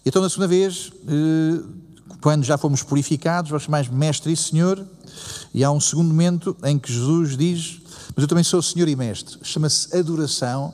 Então, 0.04 0.22
na 0.22 0.30
segunda 0.30 0.48
vez, 0.48 0.92
eh, 1.08 1.62
quando 2.22 2.44
já 2.44 2.58
fomos 2.58 2.82
purificados, 2.82 3.52
vós 3.52 3.64
chamais 3.64 3.88
mestre 3.88 4.34
e 4.34 4.36
Senhor, 4.36 4.84
e 5.54 5.64
há 5.64 5.72
um 5.72 5.80
segundo 5.80 6.08
momento 6.08 6.58
em 6.64 6.80
que 6.80 6.92
Jesus 6.92 7.38
diz 7.38 7.81
mas 8.16 8.24
eu 8.24 8.28
também 8.28 8.44
sou 8.44 8.62
Senhor 8.62 8.88
e 8.88 8.96
Mestre. 8.96 9.40
Chama-se 9.44 9.96
adoração, 9.96 10.74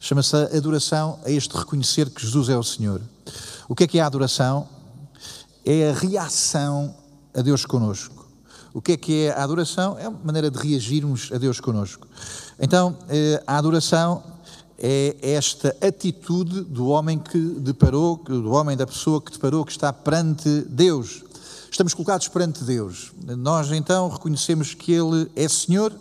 chama-se 0.00 0.36
adoração 0.36 1.18
a 1.24 1.30
este 1.30 1.56
reconhecer 1.56 2.10
que 2.10 2.22
Jesus 2.22 2.48
é 2.48 2.56
o 2.56 2.62
Senhor. 2.62 3.00
O 3.68 3.74
que 3.74 3.84
é 3.84 3.86
que 3.86 3.98
é 3.98 4.02
a 4.02 4.06
adoração? 4.06 4.68
É 5.64 5.90
a 5.90 5.94
reação 5.94 6.94
a 7.34 7.40
Deus 7.40 7.64
conosco. 7.64 8.26
O 8.72 8.82
que 8.82 8.92
é 8.92 8.96
que 8.96 9.26
é 9.26 9.30
a 9.30 9.44
adoração? 9.44 9.96
É 9.98 10.08
uma 10.08 10.18
maneira 10.24 10.50
de 10.50 10.58
reagirmos 10.58 11.30
a 11.32 11.38
Deus 11.38 11.60
conosco. 11.60 12.08
Então, 12.58 12.96
eh, 13.08 13.42
a 13.46 13.56
adoração 13.56 14.22
é 14.76 15.16
esta 15.22 15.76
atitude 15.80 16.62
do 16.62 16.88
homem 16.88 17.18
que 17.18 17.38
deparou, 17.38 18.16
do 18.16 18.50
homem, 18.50 18.76
da 18.76 18.86
pessoa 18.86 19.20
que 19.20 19.30
deparou, 19.30 19.64
que 19.64 19.70
está 19.70 19.92
perante 19.92 20.48
Deus. 20.68 21.22
Estamos 21.70 21.94
colocados 21.94 22.28
perante 22.28 22.64
Deus. 22.64 23.12
Nós 23.38 23.70
então 23.70 24.08
reconhecemos 24.08 24.74
que 24.74 24.92
Ele 24.92 25.30
é 25.34 25.48
Senhor 25.48 25.92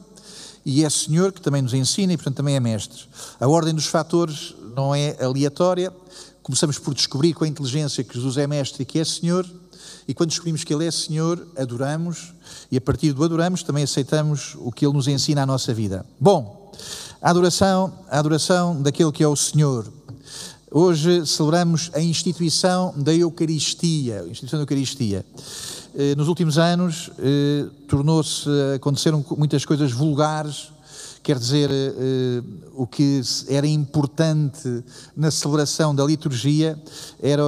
e 0.65 0.83
é 0.83 0.89
Senhor 0.89 1.31
que 1.31 1.41
também 1.41 1.61
nos 1.61 1.73
ensina 1.73 2.13
e, 2.13 2.17
portanto, 2.17 2.37
também 2.37 2.55
é 2.55 2.59
Mestre. 2.59 3.03
A 3.39 3.47
ordem 3.47 3.73
dos 3.73 3.85
fatores 3.85 4.55
não 4.75 4.95
é 4.95 5.15
aleatória. 5.23 5.91
Começamos 6.41 6.79
por 6.79 6.93
descobrir 6.93 7.33
com 7.33 7.43
a 7.43 7.47
inteligência 7.47 8.03
que 8.03 8.13
Jesus 8.13 8.37
é 8.37 8.47
Mestre 8.47 8.83
e 8.83 8.85
que 8.85 8.99
é 8.99 9.05
Senhor, 9.05 9.45
e 10.07 10.13
quando 10.13 10.29
descobrimos 10.29 10.63
que 10.63 10.73
Ele 10.73 10.85
é 10.85 10.91
Senhor, 10.91 11.47
adoramos, 11.57 12.33
e 12.69 12.77
a 12.77 12.81
partir 12.81 13.13
do 13.13 13.23
adoramos 13.23 13.63
também 13.63 13.83
aceitamos 13.83 14.55
o 14.59 14.71
que 14.71 14.85
Ele 14.85 14.93
nos 14.93 15.07
ensina 15.07 15.43
à 15.43 15.45
nossa 15.45 15.73
vida. 15.73 16.05
Bom, 16.19 16.71
a 17.21 17.29
adoração, 17.29 17.93
a 18.09 18.19
adoração 18.19 18.81
daquele 18.81 19.11
que 19.11 19.23
é 19.23 19.27
o 19.27 19.35
Senhor. 19.35 19.87
Hoje 20.69 21.25
celebramos 21.25 21.91
a 21.93 22.01
instituição 22.01 22.93
da 22.97 23.13
Eucaristia, 23.13 24.21
a 24.21 24.27
instituição 24.27 24.57
da 24.57 24.63
Eucaristia. 24.63 25.25
Eh, 25.95 26.15
nos 26.15 26.27
últimos 26.27 26.57
anos 26.57 27.11
eh, 27.19 27.67
tornou-se, 27.87 28.49
aconteceram 28.75 29.23
muitas 29.37 29.63
coisas 29.63 29.91
vulgares, 29.91 30.71
quer 31.21 31.37
dizer, 31.37 31.69
eh, 31.71 32.41
o 32.73 32.87
que 32.87 33.21
era 33.47 33.67
importante 33.67 34.83
na 35.15 35.29
celebração 35.29 35.93
da 35.93 36.03
liturgia 36.03 36.81
era 37.21 37.43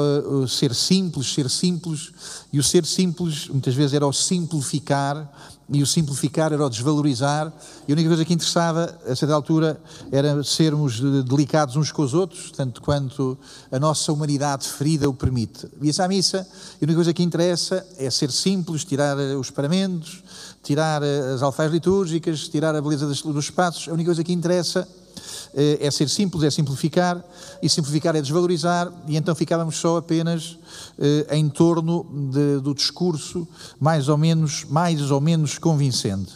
ser 0.48 0.76
simples, 0.76 1.34
ser 1.34 1.50
simples, 1.50 2.12
e 2.54 2.60
o 2.60 2.64
ser 2.64 2.86
simples 2.86 3.48
muitas 3.48 3.74
vezes 3.74 3.96
era 3.96 4.06
o 4.06 4.14
simplificar, 4.14 5.28
e 5.70 5.82
o 5.82 5.86
simplificar 5.86 6.54
era 6.54 6.64
o 6.64 6.70
desvalorizar, 6.70 7.52
e 7.88 7.92
a 7.92 7.94
única 7.94 8.10
coisa 8.10 8.24
que 8.24 8.34
interessava, 8.34 8.98
a 9.08 9.16
certa 9.16 9.34
altura, 9.34 9.80
era 10.12 10.44
sermos 10.44 11.00
delicados 11.24 11.76
uns 11.76 11.92
com 11.92 12.04
os 12.04 12.14
outros, 12.14 12.52
tanto 12.52 12.82
quanto 12.82 13.38
a 13.72 13.80
nossa 13.80 14.12
humanidade 14.12 14.68
ferida 14.68 15.10
o 15.10 15.14
permite. 15.14 15.68
Via-se 15.80 16.02
à 16.02 16.08
missa, 16.08 16.48
e 16.80 16.84
a 16.84 16.86
única 16.86 16.96
coisa 16.96 17.14
que 17.14 17.24
interessa 17.24 17.86
é 17.98 18.10
ser 18.10 18.32
simples, 18.32 18.86
tirar 18.86 19.18
eh, 19.20 19.36
os 19.36 19.50
paramentos, 19.50 20.24
tirar 20.62 21.02
eh, 21.02 21.34
as 21.34 21.42
alfaias 21.42 21.72
litúrgicas, 21.72 22.48
tirar 22.48 22.76
a 22.76 22.82
beleza 22.82 23.08
dos 23.08 23.46
espaços, 23.46 23.88
a 23.90 23.94
única 23.94 24.10
coisa 24.10 24.24
que 24.24 24.34
interessa 24.34 24.88
eh, 24.90 25.05
é 25.54 25.90
ser 25.90 26.10
simples, 26.10 26.44
é 26.44 26.50
simplificar, 26.50 27.24
e 27.62 27.70
simplificar 27.70 28.16
é 28.16 28.22
desvalorizar, 28.22 28.92
e 29.08 29.16
então 29.16 29.34
ficávamos 29.34 29.78
só 29.78 29.98
apenas 29.98 30.58
eh, 31.00 31.38
em 31.38 31.50
torno 31.50 32.06
de, 32.32 32.60
do 32.60 32.74
discurso 32.74 33.48
mais 33.80 34.10
ou 34.10 34.18
menos, 34.18 34.66
mais 34.66 35.12
ou 35.12 35.22
menos 35.22 35.58
convincente. 35.58 36.34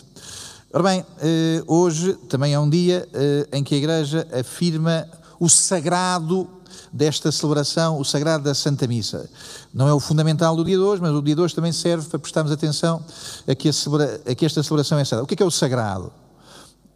Ora 0.72 0.84
bem, 0.84 1.06
eh, 1.20 1.64
hoje 1.68 2.14
também 2.30 2.54
é 2.54 2.60
um 2.60 2.70
dia 2.70 3.08
em 3.52 3.64
que 3.64 3.76
a 3.76 3.78
Igreja 3.78 4.28
afirma 4.32 5.08
o 5.40 5.50
sagrado 5.50 6.48
desta 6.92 7.32
celebração, 7.32 8.00
o 8.00 8.06
sagrado 8.06 8.44
da 8.44 8.54
Santa 8.54 8.88
Missa. 8.88 9.30
Não 9.74 9.88
é 9.88 9.94
o 9.94 10.00
fundamental 10.00 10.56
do 10.56 10.64
dia 10.64 10.76
de 10.76 10.82
hoje, 10.82 11.02
mas 11.02 11.12
o 11.12 11.22
dia 11.22 11.36
de 11.36 11.42
hoje 11.42 11.56
também 11.56 11.72
serve 11.72 12.08
para 12.10 12.20
prestarmos 12.20 12.52
atenção 12.52 13.04
a 13.48 13.56
que, 13.56 13.70
a 13.70 13.74
celebra, 13.74 14.22
a 14.26 14.36
que 14.36 14.46
esta 14.46 14.62
celebração 14.64 14.98
é 14.98 15.06
sagrada. 15.06 15.24
O 15.24 15.28
que 15.28 15.34
é, 15.34 15.38
que 15.38 15.44
é 15.44 15.46
o 15.46 15.52
sagrado? 15.52 16.12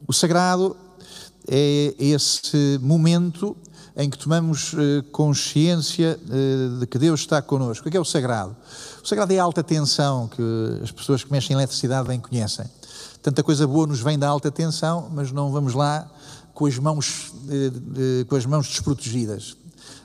O 0.07 0.13
sagrado 0.13 0.75
é 1.47 1.93
esse 1.99 2.79
momento 2.81 3.55
em 3.95 4.09
que 4.09 4.17
tomamos 4.17 4.73
eh, 4.73 5.03
consciência 5.11 6.19
eh, 6.29 6.79
de 6.79 6.87
que 6.87 6.97
Deus 6.97 7.21
está 7.21 7.41
connosco. 7.41 7.87
O 7.87 7.91
que 7.91 7.97
é 7.97 7.99
o 7.99 8.05
sagrado? 8.05 8.55
O 9.03 9.07
sagrado 9.07 9.31
é 9.33 9.39
a 9.39 9.43
alta 9.43 9.63
tensão, 9.63 10.27
que 10.27 10.41
as 10.81 10.91
pessoas 10.91 11.23
que 11.23 11.31
mexem 11.31 11.53
em 11.53 11.59
eletricidade 11.59 12.07
bem 12.07 12.19
conhecem. 12.19 12.65
Tanta 13.21 13.43
coisa 13.43 13.67
boa 13.67 13.85
nos 13.85 14.01
vem 14.01 14.17
da 14.17 14.27
alta 14.27 14.51
tensão, 14.51 15.09
mas 15.13 15.31
não 15.31 15.51
vamos 15.51 15.73
lá 15.73 16.09
com 16.53 16.65
as 16.65 16.77
mãos, 16.79 17.31
eh, 17.49 18.25
com 18.25 18.35
as 18.35 18.45
mãos 18.45 18.67
desprotegidas. 18.67 19.55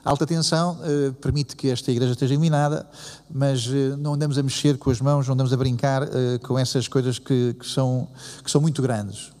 A 0.05 0.11
alta 0.11 0.25
tensão 0.25 0.77
permite 1.21 1.55
que 1.55 1.69
esta 1.69 1.91
igreja 1.91 2.13
esteja 2.13 2.33
iluminada, 2.33 2.87
mas 3.29 3.67
não 3.97 4.13
andamos 4.13 4.37
a 4.37 4.43
mexer 4.43 4.77
com 4.77 4.89
as 4.89 4.99
mãos, 4.99 5.27
não 5.27 5.33
andamos 5.33 5.51
a 5.51 5.57
brincar 5.57 6.03
com 6.41 6.57
essas 6.57 6.87
coisas 6.87 7.19
que, 7.19 7.53
que, 7.59 7.67
são, 7.67 8.07
que 8.43 8.49
são 8.49 8.61
muito 8.61 8.81
grandes. 8.81 9.31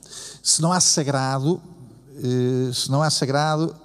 Se 0.43 0.61
não 0.61 0.71
há 0.71 0.79
sagrado, 0.79 1.61
se 2.73 2.89
não 2.91 3.01
há 3.01 3.09
sagrado, 3.09 3.75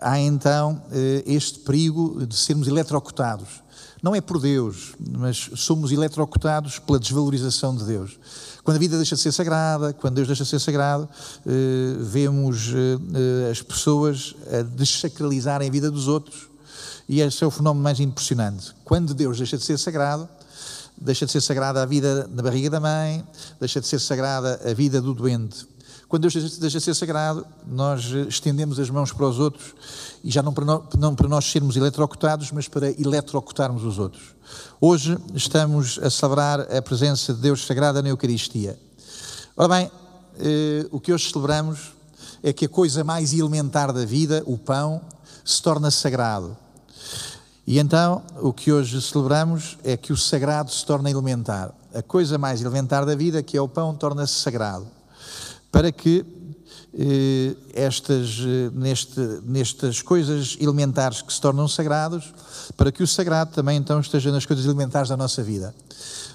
há 0.00 0.18
então 0.18 0.82
eh, 0.90 1.22
este 1.26 1.60
perigo 1.60 2.26
de 2.26 2.36
sermos 2.36 2.68
eletrocutados. 2.68 3.62
Não 4.02 4.14
é 4.14 4.20
por 4.20 4.40
Deus, 4.40 4.94
mas 5.16 5.50
somos 5.56 5.92
eletrocutados 5.92 6.78
pela 6.80 6.98
desvalorização 6.98 7.76
de 7.76 7.84
Deus. 7.84 8.18
Quando 8.64 8.76
a 8.76 8.80
vida 8.80 8.96
deixa 8.96 9.14
de 9.14 9.22
ser 9.22 9.30
sagrada, 9.30 9.92
quando 9.92 10.16
Deus 10.16 10.26
deixa 10.26 10.42
de 10.42 10.50
ser 10.50 10.58
sagrado, 10.58 11.08
eh, 11.46 11.96
vemos 12.00 12.72
as 13.50 13.62
pessoas 13.62 14.34
a 14.52 14.62
desacralizarem 14.62 15.68
a 15.68 15.70
vida 15.70 15.90
dos 15.90 16.08
outros 16.08 16.52
e 17.08 17.20
esse 17.20 17.42
é 17.42 17.46
o 17.46 17.50
fenómeno 17.50 17.82
mais 17.82 18.00
impressionante. 18.00 18.74
Quando 18.84 19.14
Deus 19.14 19.38
deixa 19.38 19.58
de 19.58 19.64
ser 19.64 19.78
sagrado, 19.78 20.28
deixa 20.96 21.26
de 21.26 21.32
ser 21.32 21.40
sagrada 21.40 21.82
a 21.82 21.86
vida 21.86 22.28
na 22.32 22.42
barriga 22.42 22.70
da 22.70 22.80
mãe, 22.80 23.22
deixa 23.58 23.80
de 23.80 23.86
ser 23.86 24.00
sagrada 24.00 24.60
a 24.64 24.72
vida 24.72 25.00
do 25.00 25.12
doente. 25.12 25.66
Quando 26.12 26.28
Deus 26.28 26.58
deixa 26.58 26.78
de 26.78 26.84
ser 26.84 26.92
sagrado, 26.92 27.46
nós 27.66 28.04
estendemos 28.28 28.78
as 28.78 28.90
mãos 28.90 29.10
para 29.14 29.26
os 29.26 29.38
outros 29.38 29.74
e 30.22 30.30
já 30.30 30.42
não 30.42 30.52
para, 30.52 30.62
nós, 30.62 30.82
não 30.98 31.14
para 31.14 31.26
nós 31.26 31.50
sermos 31.50 31.74
eletrocutados, 31.74 32.52
mas 32.52 32.68
para 32.68 32.90
eletrocutarmos 33.00 33.82
os 33.82 33.98
outros. 33.98 34.34
Hoje 34.78 35.16
estamos 35.34 35.98
a 36.02 36.10
celebrar 36.10 36.60
a 36.70 36.82
presença 36.82 37.32
de 37.32 37.40
Deus 37.40 37.64
sagrada 37.64 38.02
na 38.02 38.10
Eucaristia. 38.10 38.78
Ora 39.56 39.68
bem, 39.68 39.90
eh, 40.38 40.86
o 40.90 41.00
que 41.00 41.14
hoje 41.14 41.30
celebramos 41.32 41.94
é 42.42 42.52
que 42.52 42.66
a 42.66 42.68
coisa 42.68 43.02
mais 43.02 43.32
elementar 43.32 43.90
da 43.90 44.04
vida, 44.04 44.42
o 44.44 44.58
pão, 44.58 45.00
se 45.42 45.62
torna 45.62 45.90
sagrado. 45.90 46.54
E 47.66 47.78
então, 47.78 48.22
o 48.38 48.52
que 48.52 48.70
hoje 48.70 49.00
celebramos 49.00 49.78
é 49.82 49.96
que 49.96 50.12
o 50.12 50.16
sagrado 50.18 50.70
se 50.70 50.84
torna 50.84 51.10
elementar. 51.10 51.72
A 51.94 52.02
coisa 52.02 52.36
mais 52.36 52.60
elementar 52.60 53.06
da 53.06 53.14
vida, 53.14 53.42
que 53.42 53.56
é 53.56 53.62
o 53.62 53.66
pão, 53.66 53.94
torna-se 53.94 54.34
sagrado. 54.34 54.86
Para 55.72 55.90
que 55.90 56.24
eh, 56.94 57.56
estas, 57.72 58.38
eh, 58.40 58.70
neste, 58.74 59.20
nestas 59.46 60.02
coisas 60.02 60.58
elementares 60.60 61.22
que 61.22 61.32
se 61.32 61.40
tornam 61.40 61.66
sagrados, 61.66 62.34
para 62.76 62.92
que 62.92 63.02
o 63.02 63.06
sagrado 63.06 63.50
também 63.52 63.78
então 63.78 63.98
esteja 63.98 64.30
nas 64.30 64.44
coisas 64.44 64.66
elementares 64.66 65.08
da 65.08 65.16
nossa 65.16 65.42
vida. 65.42 65.74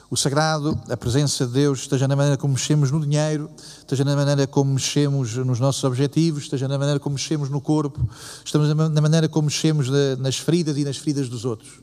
O 0.10 0.18
sagrado, 0.18 0.80
a 0.90 0.98
presença 0.98 1.46
de 1.46 1.54
Deus, 1.54 1.82
esteja 1.82 2.08
na 2.08 2.16
maneira 2.16 2.38
como 2.38 2.54
mexemos 2.54 2.90
no 2.90 3.00
dinheiro, 3.00 3.50
esteja 3.80 4.04
na 4.04 4.16
maneira 4.16 4.48
como 4.48 4.74
mexemos 4.74 5.36
nos 5.36 5.60
nossos 5.60 5.84
objetivos, 5.84 6.44
esteja 6.44 6.68
na 6.68 6.78
maneira 6.78 7.00
como 7.00 7.14
mexemos 7.16 7.50
no 7.50 7.62
corpo, 7.62 8.10
estamos 8.44 8.68
na 8.70 9.02
maneira 9.02 9.28
como 9.28 9.48
mexemos 9.48 9.90
nas 10.18 10.38
feridas 10.38 10.78
e 10.78 10.84
nas 10.84 10.98
feridas 10.98 11.30
dos 11.30 11.46
outros. 11.46 11.82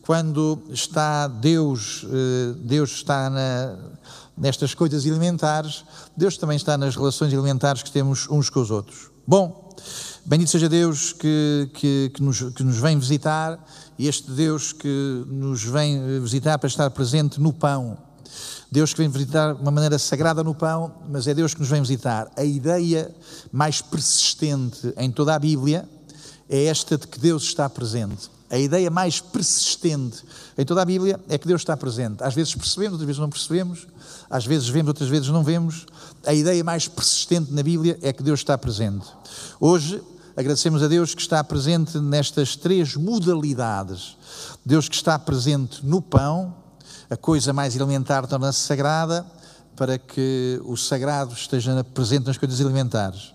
Quando 0.00 0.62
está 0.70 1.26
Deus, 1.26 2.06
eh, 2.08 2.54
Deus 2.60 2.92
está 2.92 3.28
na, 3.28 3.76
nestas 4.36 4.74
coisas 4.74 5.06
elementares, 5.06 5.84
Deus 6.16 6.36
também 6.36 6.56
está 6.56 6.76
nas 6.76 6.94
relações 6.94 7.32
elementares 7.32 7.82
que 7.82 7.90
temos 7.90 8.28
uns 8.28 8.50
com 8.50 8.60
os 8.60 8.70
outros. 8.70 9.10
Bom, 9.26 9.74
bendito 10.24 10.50
seja 10.50 10.68
Deus 10.68 11.12
que, 11.12 11.70
que, 11.74 12.10
que, 12.14 12.22
nos, 12.22 12.40
que 12.40 12.62
nos 12.62 12.76
vem 12.78 12.98
visitar 12.98 13.58
e 13.98 14.06
este 14.06 14.30
Deus 14.30 14.72
que 14.72 15.24
nos 15.26 15.64
vem 15.64 16.20
visitar 16.20 16.58
para 16.58 16.68
estar 16.68 16.90
presente 16.90 17.40
no 17.40 17.52
pão. 17.52 17.98
Deus 18.70 18.92
que 18.92 18.98
vem 18.98 19.08
visitar 19.08 19.54
de 19.54 19.62
uma 19.62 19.70
maneira 19.70 19.98
sagrada 19.98 20.44
no 20.44 20.54
pão, 20.54 20.92
mas 21.08 21.26
é 21.26 21.34
Deus 21.34 21.54
que 21.54 21.60
nos 21.60 21.68
vem 21.68 21.80
visitar. 21.80 22.30
A 22.36 22.44
ideia 22.44 23.14
mais 23.52 23.80
persistente 23.80 24.92
em 24.96 25.10
toda 25.10 25.34
a 25.34 25.38
Bíblia 25.38 25.88
é 26.48 26.64
esta 26.64 26.98
de 26.98 27.06
que 27.06 27.18
Deus 27.18 27.44
está 27.44 27.68
presente. 27.68 28.35
A 28.50 28.58
ideia 28.58 28.90
mais 28.90 29.20
persistente 29.20 30.22
em 30.56 30.64
toda 30.64 30.82
a 30.82 30.84
Bíblia 30.84 31.18
é 31.28 31.36
que 31.36 31.46
Deus 31.46 31.62
está 31.62 31.76
presente. 31.76 32.22
Às 32.22 32.34
vezes 32.34 32.54
percebemos, 32.54 32.92
outras 32.92 33.06
vezes 33.06 33.20
não 33.20 33.30
percebemos, 33.30 33.86
às 34.30 34.46
vezes 34.46 34.68
vemos, 34.68 34.88
outras 34.88 35.08
vezes 35.08 35.28
não 35.28 35.42
vemos. 35.42 35.86
A 36.24 36.32
ideia 36.32 36.62
mais 36.62 36.86
persistente 36.86 37.52
na 37.52 37.62
Bíblia 37.62 37.98
é 38.02 38.12
que 38.12 38.22
Deus 38.22 38.40
está 38.40 38.56
presente. 38.56 39.06
Hoje, 39.60 40.02
Agradecemos 40.36 40.82
a 40.82 40.86
Deus 40.86 41.14
que 41.14 41.22
está 41.22 41.42
presente 41.42 41.98
nestas 41.98 42.56
três 42.56 42.94
modalidades. 42.94 44.18
Deus 44.62 44.86
que 44.86 44.94
está 44.94 45.18
presente 45.18 45.80
no 45.82 46.02
pão, 46.02 46.54
a 47.08 47.16
coisa 47.16 47.54
mais 47.54 47.74
elementar 47.74 48.26
torna-se 48.26 48.60
sagrada, 48.60 49.24
para 49.74 49.96
que 49.96 50.60
o 50.64 50.76
sagrado 50.76 51.32
esteja 51.32 51.82
presente 51.82 52.26
nas 52.26 52.36
coisas 52.36 52.60
elementares. 52.60 53.32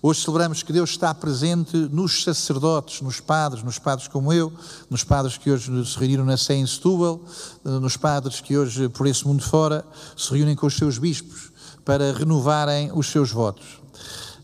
Hoje 0.00 0.20
celebramos 0.20 0.62
que 0.62 0.72
Deus 0.72 0.90
está 0.90 1.12
presente 1.12 1.76
nos 1.76 2.22
sacerdotes, 2.22 3.00
nos 3.00 3.18
padres, 3.18 3.64
nos 3.64 3.80
padres 3.80 4.06
como 4.06 4.32
eu, 4.32 4.52
nos 4.88 5.02
padres 5.02 5.36
que 5.36 5.50
hoje 5.50 5.72
se 5.84 5.98
reuniram 5.98 6.24
na 6.24 6.36
Sé 6.36 6.54
em 6.54 6.64
Setúbal, 6.64 7.20
nos 7.64 7.96
padres 7.96 8.40
que 8.40 8.56
hoje, 8.56 8.88
por 8.88 9.08
esse 9.08 9.26
mundo 9.26 9.42
fora, 9.42 9.84
se 10.16 10.32
reúnem 10.32 10.54
com 10.54 10.68
os 10.68 10.76
seus 10.76 10.98
bispos 10.98 11.50
para 11.84 12.12
renovarem 12.12 12.92
os 12.94 13.08
seus 13.08 13.32
votos. 13.32 13.80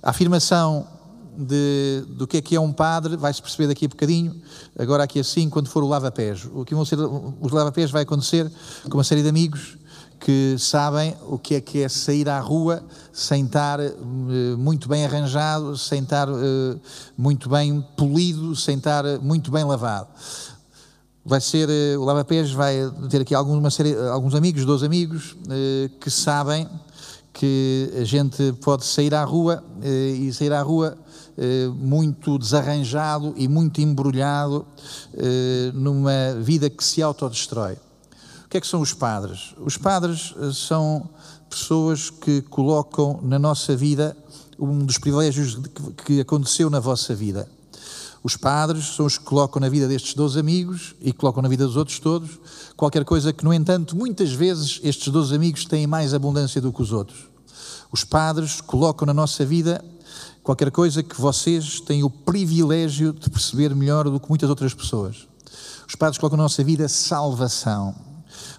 A 0.03 0.11
afirmação 0.11 0.89
de, 1.39 2.05
do 2.09 2.27
que 2.27 2.39
é 2.39 2.43
que 2.43 2.57
é 2.57 2.61
um 2.61 2.73
padre, 2.73 3.17
vai-se 3.17 3.41
perceber 3.41 3.69
daqui 3.69 3.85
a 3.85 3.89
bocadinho, 3.89 4.35
agora 4.77 5.05
aqui 5.05 5.21
assim, 5.21 5.49
quando 5.49 5.69
for 5.69 5.85
o 5.85 5.89
lava-pés. 5.89 6.49
O 6.53 6.65
que 6.65 6.75
vão 6.75 6.85
ser 6.85 6.99
os 6.99 7.53
lava-pés 7.53 7.93
vai 7.93 8.03
acontecer 8.03 8.51
com 8.91 8.99
uma 8.99 9.05
série 9.05 9.23
de 9.23 9.29
amigos 9.29 9.77
que 10.25 10.57
sabem 10.59 11.15
o 11.29 11.39
que 11.39 11.55
é 11.55 11.61
que 11.61 11.83
é 11.83 11.89
sair 11.89 12.29
à 12.29 12.41
rua 12.41 12.83
sem 13.13 13.45
estar 13.45 13.79
uh, 13.79 14.59
muito 14.59 14.89
bem 14.89 15.05
arranjado, 15.05 15.77
sem 15.77 16.03
estar 16.03 16.29
uh, 16.29 16.81
muito 17.17 17.49
bem 17.49 17.87
polido, 17.97 18.57
sem 18.57 18.79
estar 18.79 19.05
muito 19.21 19.51
bem 19.51 19.63
lavado. 19.65 20.09
Vai 21.25 21.41
ser, 21.41 21.69
o 21.99 22.05
lava-pés 22.05 22.51
vai 22.53 22.77
ter 23.09 23.21
aqui 23.21 23.35
alguma 23.35 23.71
série, 23.71 23.95
alguns 24.09 24.35
amigos, 24.35 24.65
dois 24.65 24.83
amigos, 24.83 25.35
que 25.99 26.11
sabem 26.11 26.69
que 27.33 27.91
a 27.99 28.05
gente 28.05 28.53
pode 28.63 28.85
sair 28.85 29.15
à 29.15 29.25
rua 29.25 29.65
e 29.83 30.31
sair 30.35 30.53
à 30.53 30.61
rua 30.61 30.99
eh, 31.37 31.67
muito 31.75 32.39
desarranjado 32.39 33.35
e 33.37 33.49
muito 33.49 33.81
embrulhado 33.81 34.65
eh, 35.15 35.73
numa 35.75 36.35
vida 36.41 36.71
que 36.71 36.85
se 36.85 37.03
autodestrói. 37.03 37.77
Que 38.55 38.59
é 38.59 38.61
que 38.61 38.69
são 38.69 38.81
os 38.81 38.93
padres? 38.93 39.53
Os 39.59 39.77
padres 39.77 40.33
eh, 40.41 40.53
são 40.53 41.11
pessoas 41.51 42.09
que 42.09 42.41
colocam 42.41 43.19
na 43.21 43.37
nossa 43.37 43.75
vida 43.75 44.17
um 44.57 44.87
dos 44.87 44.97
privilégios 44.97 45.59
que 46.07 46.21
aconteceu 46.21 46.71
na 46.71 46.79
vossa 46.79 47.17
vida. 47.17 47.49
Os 48.23 48.37
padres 48.37 48.95
são 48.95 49.07
os 49.07 49.19
que 49.19 49.25
colocam 49.25 49.59
na 49.59 49.69
vida 49.69 49.89
destes 49.89 50.15
dois 50.15 50.37
amigos 50.37 50.95
e 51.01 51.13
colocam 51.13 51.43
na 51.43 51.49
vida 51.49 51.67
dos 51.67 51.75
outros 51.75 51.99
todos 51.99 52.39
qualquer 52.77 53.05
coisa 53.05 53.33
que, 53.33 53.45
no 53.45 53.53
entanto, 53.53 53.97
muitas 53.97 54.31
vezes 54.31 54.79
estes 54.85 55.13
dois 55.13 55.33
amigos 55.33 55.65
têm 55.65 55.85
mais 55.85 56.15
abundância 56.15 56.61
do 56.61 56.73
que 56.73 56.81
os 56.81 56.93
outros. 56.93 57.29
Os 57.91 58.05
padres 58.05 58.61
colocam 58.61 59.05
na 59.05 59.13
nossa 59.13 59.45
vida 59.45 59.85
qualquer 60.45 60.71
coisa 60.71 61.03
que 61.03 61.21
vocês 61.21 61.81
têm 61.81 62.05
o 62.05 62.09
privilégio 62.09 63.13
de 63.15 63.29
perceber 63.29 63.75
melhor 63.75 64.09
do 64.09 64.21
que 64.21 64.29
muitas 64.29 64.49
outras 64.49 64.73
pessoas. 64.73 65.27
Os 65.89 65.97
padres 65.97 66.19
colocam 66.19 66.37
na 66.37 66.45
nossa 66.45 66.63
vida 66.63 66.89
salvação. 66.89 68.14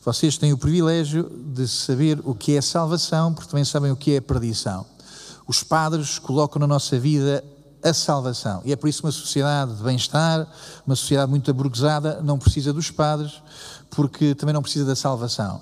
Vocês 0.05 0.37
têm 0.37 0.53
o 0.53 0.57
privilégio 0.57 1.31
de 1.47 1.67
saber 1.67 2.19
o 2.23 2.35
que 2.35 2.55
é 2.55 2.61
salvação, 2.61 3.33
porque 3.33 3.49
também 3.49 3.65
sabem 3.65 3.91
o 3.91 3.95
que 3.95 4.13
é 4.13 4.21
perdição. 4.21 4.85
Os 5.47 5.63
padres 5.63 6.19
colocam 6.19 6.59
na 6.59 6.67
nossa 6.67 6.99
vida 6.99 7.43
a 7.83 7.91
salvação. 7.91 8.61
E 8.63 8.71
é 8.71 8.75
por 8.75 8.87
isso 8.87 9.01
que 9.01 9.07
uma 9.07 9.11
sociedade 9.11 9.73
de 9.73 9.81
bem-estar, 9.81 10.47
uma 10.85 10.95
sociedade 10.95 11.31
muito 11.31 11.49
aburguesada, 11.49 12.21
não 12.21 12.37
precisa 12.37 12.71
dos 12.71 12.91
padres, 12.91 13.41
porque 13.89 14.35
também 14.35 14.53
não 14.53 14.61
precisa 14.61 14.85
da 14.85 14.95
salvação. 14.95 15.59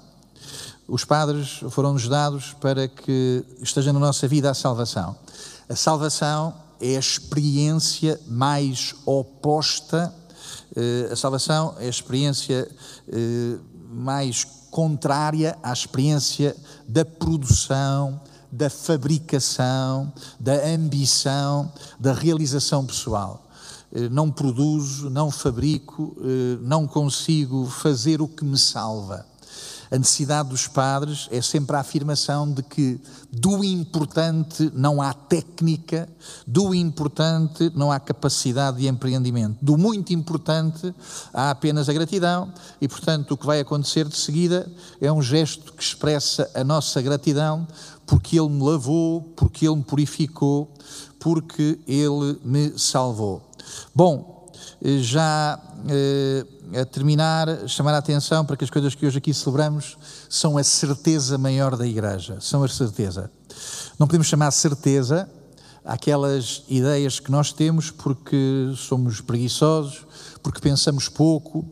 Os 0.90 1.06
padres 1.06 1.62
foram-nos 1.70 2.10
dados 2.10 2.54
para 2.60 2.90
que 2.90 3.46
esteja 3.62 3.94
na 3.94 4.00
nossa 4.00 4.28
vida 4.28 4.52
a 4.52 4.54
salvação. 4.54 5.16
A 5.70 5.76
salvação 5.78 6.54
é 6.82 6.98
a 6.98 7.00
experiência 7.00 8.20
mais 8.28 8.94
oposta, 9.06 10.14
eh, 10.76 11.08
a 11.10 11.16
salvação 11.16 11.76
é 11.80 11.86
a 11.86 11.90
experiência 11.90 12.70
eh, 13.08 13.58
mais 13.94 14.44
contrária 14.72 15.58
à 15.62 15.72
experiência 15.72 16.56
da 16.88 17.06
produção, 17.06 18.20
da 18.52 18.70
fabricação, 18.70 20.12
da 20.40 20.66
ambição, 20.68 21.72
da 22.00 22.14
realização 22.14 22.86
pessoal. 22.86 23.48
Eh, 23.92 24.10
não 24.10 24.32
produzo, 24.32 25.10
não 25.10 25.32
fabrico, 25.32 26.16
não 26.62 26.88
consigo 26.88 27.66
fazer 27.66 28.22
o 28.22 28.28
que 28.28 28.44
me 28.44 28.58
salva. 28.58 29.26
A 29.94 29.98
necessidade 30.00 30.50
dos 30.50 30.68
padres 30.68 31.28
é 31.30 31.40
sempre 31.40 31.76
a 31.76 31.80
afirmação 31.80 32.52
de 32.52 32.64
que 32.64 33.00
do 33.32 33.64
importante 33.64 34.72
não 34.74 35.00
há 35.00 35.14
técnica, 35.14 36.10
do 36.48 36.74
importante 36.74 37.72
não 37.76 37.92
há 37.92 38.00
capacidade 38.00 38.78
de 38.80 38.88
empreendimento, 38.88 39.56
do 39.62 39.78
muito 39.78 40.12
importante 40.12 40.92
há 41.32 41.52
apenas 41.52 41.90
a 41.90 41.94
gratidão 41.94 42.52
e, 42.82 42.88
portanto, 42.88 43.34
o 43.34 43.38
que 43.38 43.46
vai 43.46 43.60
acontecer 43.60 44.08
de 44.08 44.18
seguida 44.18 44.68
é 45.00 45.12
um 45.12 45.22
gesto 45.22 45.72
que 45.74 45.84
expressa 45.84 46.50
a 46.56 46.64
nossa 46.64 47.00
gratidão 47.00 47.68
porque 48.08 48.40
Ele 48.40 48.50
me 48.50 48.64
lavou, 48.64 49.22
porque 49.36 49.68
Ele 49.68 49.76
me 49.76 49.84
purificou, 49.84 50.74
porque 51.20 51.80
Ele 51.88 52.40
me 52.44 52.80
salvou. 52.80 53.48
Bom, 53.94 54.33
já 54.84 55.60
eh, 55.88 56.82
a 56.82 56.86
terminar, 56.86 57.68
chamar 57.68 57.94
a 57.94 57.98
atenção 58.00 58.46
para 58.46 58.58
que 58.58 58.66
as 58.66 58.70
coisas 58.70 58.94
que 58.94 59.06
hoje 59.06 59.18
aqui 59.18 59.34
celebramos 59.34 59.98
são 60.30 60.58
a 60.58 60.64
certeza 60.64 61.38
maior 61.38 61.78
da 61.78 61.88
Igreja, 61.88 62.38
são 62.42 62.64
a 62.64 62.68
certeza. 62.68 63.32
Não 63.98 64.08
podemos 64.08 64.28
chamar 64.28 64.52
certeza 64.52 65.30
aquelas 65.86 66.64
ideias 66.68 67.20
que 67.20 67.32
nós 67.32 67.52
temos 67.52 67.92
porque 67.92 68.74
somos 68.76 69.22
preguiçosos, 69.22 70.06
porque 70.42 70.60
pensamos 70.60 71.08
pouco, 71.08 71.66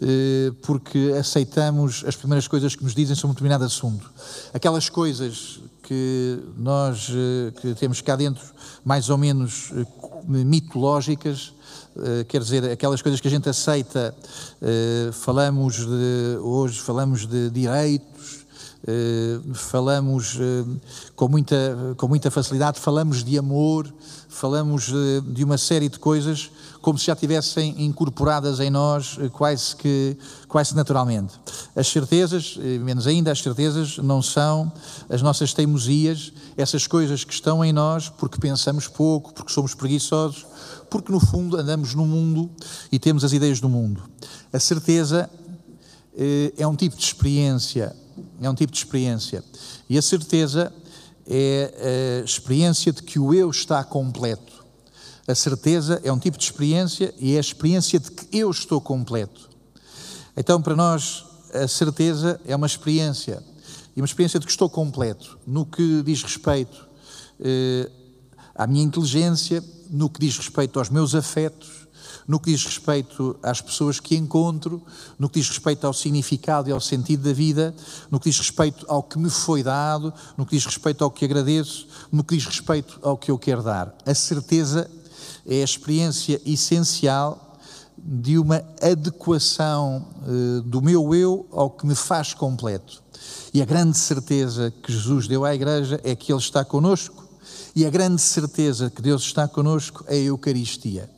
eh, 0.00 0.52
porque 0.62 1.14
aceitamos 1.18 2.04
as 2.06 2.14
primeiras 2.14 2.46
coisas 2.46 2.76
que 2.76 2.84
nos 2.84 2.94
dizem 2.94 3.16
sobre 3.16 3.32
um 3.32 3.34
determinado 3.34 3.64
assunto. 3.64 4.08
Aquelas 4.54 4.88
coisas 4.88 5.60
que 5.82 6.38
nós 6.56 7.08
eh, 7.10 7.52
que 7.60 7.74
temos 7.74 8.00
cá 8.00 8.14
dentro, 8.14 8.44
mais 8.84 9.10
ou 9.10 9.18
menos 9.18 9.72
mitológicas, 10.28 11.52
quer 12.28 12.40
dizer, 12.40 12.70
aquelas 12.70 13.02
coisas 13.02 13.20
que 13.20 13.28
a 13.28 13.30
gente 13.30 13.48
aceita, 13.48 14.14
eh, 14.60 15.10
falamos 15.12 15.76
de, 15.76 16.38
hoje 16.40 16.80
falamos 16.80 17.26
de 17.26 17.50
direitos, 17.50 18.42
Uh, 18.82 19.54
falamos 19.54 20.40
com, 21.14 21.28
muita, 21.28 21.94
com 21.96 22.08
muita 22.08 22.32
facilidade, 22.32 22.80
falamos 22.80 23.22
de 23.22 23.38
amor, 23.38 23.86
falamos 24.28 24.92
de 25.24 25.44
uma 25.44 25.56
série 25.56 25.88
de 25.88 26.00
coisas 26.00 26.50
como 26.82 26.98
se 26.98 27.06
já 27.06 27.16
tivessem 27.16 27.82
incorporadas 27.82 28.60
em 28.60 28.68
nós 28.68 29.18
quase 29.32 29.74
que 29.76 30.18
quase 30.46 30.76
naturalmente. 30.76 31.32
As 31.74 31.88
certezas, 31.88 32.56
menos 32.56 33.06
ainda, 33.06 33.32
as 33.32 33.40
certezas 33.40 33.96
não 33.96 34.20
são 34.20 34.70
as 35.08 35.22
nossas 35.22 35.54
teimosias, 35.54 36.32
essas 36.56 36.86
coisas 36.86 37.24
que 37.24 37.32
estão 37.32 37.64
em 37.64 37.72
nós 37.72 38.10
porque 38.10 38.38
pensamos 38.38 38.86
pouco, 38.86 39.32
porque 39.32 39.52
somos 39.52 39.74
preguiçosos, 39.74 40.44
porque 40.90 41.10
no 41.10 41.20
fundo 41.20 41.56
andamos 41.56 41.94
no 41.94 42.04
mundo 42.04 42.50
e 42.90 42.98
temos 42.98 43.24
as 43.24 43.32
ideias 43.32 43.60
do 43.60 43.68
mundo. 43.68 44.02
A 44.52 44.58
certeza 44.58 45.30
é 46.58 46.66
um 46.66 46.76
tipo 46.76 46.94
de 46.94 47.02
experiência 47.02 47.96
é 48.40 48.50
um 48.50 48.54
tipo 48.54 48.72
de 48.72 48.78
experiência. 48.78 49.42
E 49.88 49.96
a 49.96 50.02
certeza 50.02 50.72
é 51.26 52.20
a 52.20 52.24
experiência 52.24 52.92
de 52.92 53.02
que 53.02 53.18
o 53.18 53.32
eu 53.32 53.50
está 53.50 53.82
completo. 53.84 54.61
A 55.32 55.34
certeza 55.34 55.98
é 56.04 56.12
um 56.12 56.18
tipo 56.18 56.36
de 56.36 56.44
experiência 56.44 57.14
e 57.18 57.32
é 57.32 57.38
a 57.38 57.40
experiência 57.40 57.98
de 57.98 58.10
que 58.10 58.26
eu 58.36 58.50
estou 58.50 58.82
completo. 58.82 59.48
Então, 60.36 60.60
para 60.60 60.76
nós, 60.76 61.24
a 61.54 61.66
certeza 61.66 62.38
é 62.44 62.54
uma 62.54 62.66
experiência. 62.66 63.42
E 63.96 64.02
uma 64.02 64.04
experiência 64.04 64.38
de 64.38 64.44
que 64.44 64.52
estou 64.52 64.68
completo 64.68 65.38
no 65.46 65.64
que 65.64 66.02
diz 66.02 66.22
respeito 66.22 66.86
eh, 67.40 67.90
à 68.54 68.66
minha 68.66 68.84
inteligência, 68.84 69.64
no 69.88 70.10
que 70.10 70.20
diz 70.20 70.36
respeito 70.36 70.78
aos 70.78 70.90
meus 70.90 71.14
afetos, 71.14 71.88
no 72.28 72.38
que 72.38 72.50
diz 72.52 72.66
respeito 72.66 73.34
às 73.42 73.62
pessoas 73.62 73.98
que 73.98 74.14
encontro, 74.14 74.82
no 75.18 75.30
que 75.30 75.40
diz 75.40 75.48
respeito 75.48 75.86
ao 75.86 75.94
significado 75.94 76.68
e 76.68 76.72
ao 76.72 76.80
sentido 76.80 77.22
da 77.22 77.32
vida, 77.32 77.74
no 78.10 78.20
que 78.20 78.28
diz 78.28 78.38
respeito 78.38 78.84
ao 78.86 79.02
que 79.02 79.18
me 79.18 79.30
foi 79.30 79.62
dado, 79.62 80.12
no 80.36 80.44
que 80.44 80.56
diz 80.56 80.66
respeito 80.66 81.02
ao 81.02 81.10
que 81.10 81.24
agradeço, 81.24 81.88
no 82.12 82.22
que 82.22 82.36
diz 82.36 82.44
respeito 82.44 83.00
ao 83.02 83.16
que 83.16 83.30
eu 83.30 83.38
quero 83.38 83.62
dar. 83.62 83.96
A 84.04 84.14
certeza 84.14 84.90
é 85.46 85.60
a 85.60 85.64
experiência 85.64 86.40
essencial 86.44 87.58
de 87.96 88.38
uma 88.38 88.64
adequação 88.80 90.06
uh, 90.26 90.62
do 90.62 90.82
meu 90.82 91.14
eu 91.14 91.46
ao 91.52 91.70
que 91.70 91.86
me 91.86 91.94
faz 91.94 92.34
completo. 92.34 93.02
E 93.54 93.62
a 93.62 93.64
grande 93.64 93.96
certeza 93.96 94.72
que 94.82 94.92
Jesus 94.92 95.28
deu 95.28 95.44
à 95.44 95.54
Igreja 95.54 96.00
é 96.02 96.16
que 96.16 96.32
Ele 96.32 96.40
está 96.40 96.64
conosco. 96.64 97.22
E 97.74 97.86
a 97.86 97.90
grande 97.90 98.20
certeza 98.20 98.90
que 98.90 99.00
Deus 99.00 99.22
está 99.22 99.46
conosco 99.46 100.04
é 100.08 100.14
a 100.14 100.18
Eucaristia 100.18 101.08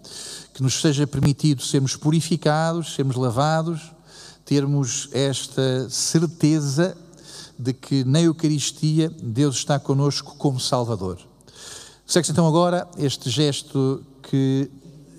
que 0.55 0.63
nos 0.63 0.81
seja 0.81 1.05
permitido 1.05 1.63
sermos 1.63 1.97
purificados, 1.97 2.95
sermos 2.95 3.17
lavados, 3.17 3.93
termos 4.45 5.09
esta 5.13 5.91
certeza 5.91 6.97
de 7.59 7.73
que 7.73 8.05
na 8.05 8.21
Eucaristia 8.21 9.11
Deus 9.21 9.57
está 9.57 9.81
conosco 9.81 10.37
como 10.37 10.61
Salvador. 10.61 11.19
Segue-se 12.07 12.31
então 12.31 12.47
agora 12.47 12.89
este 12.97 13.29
gesto 13.29 14.05
que 14.29 14.71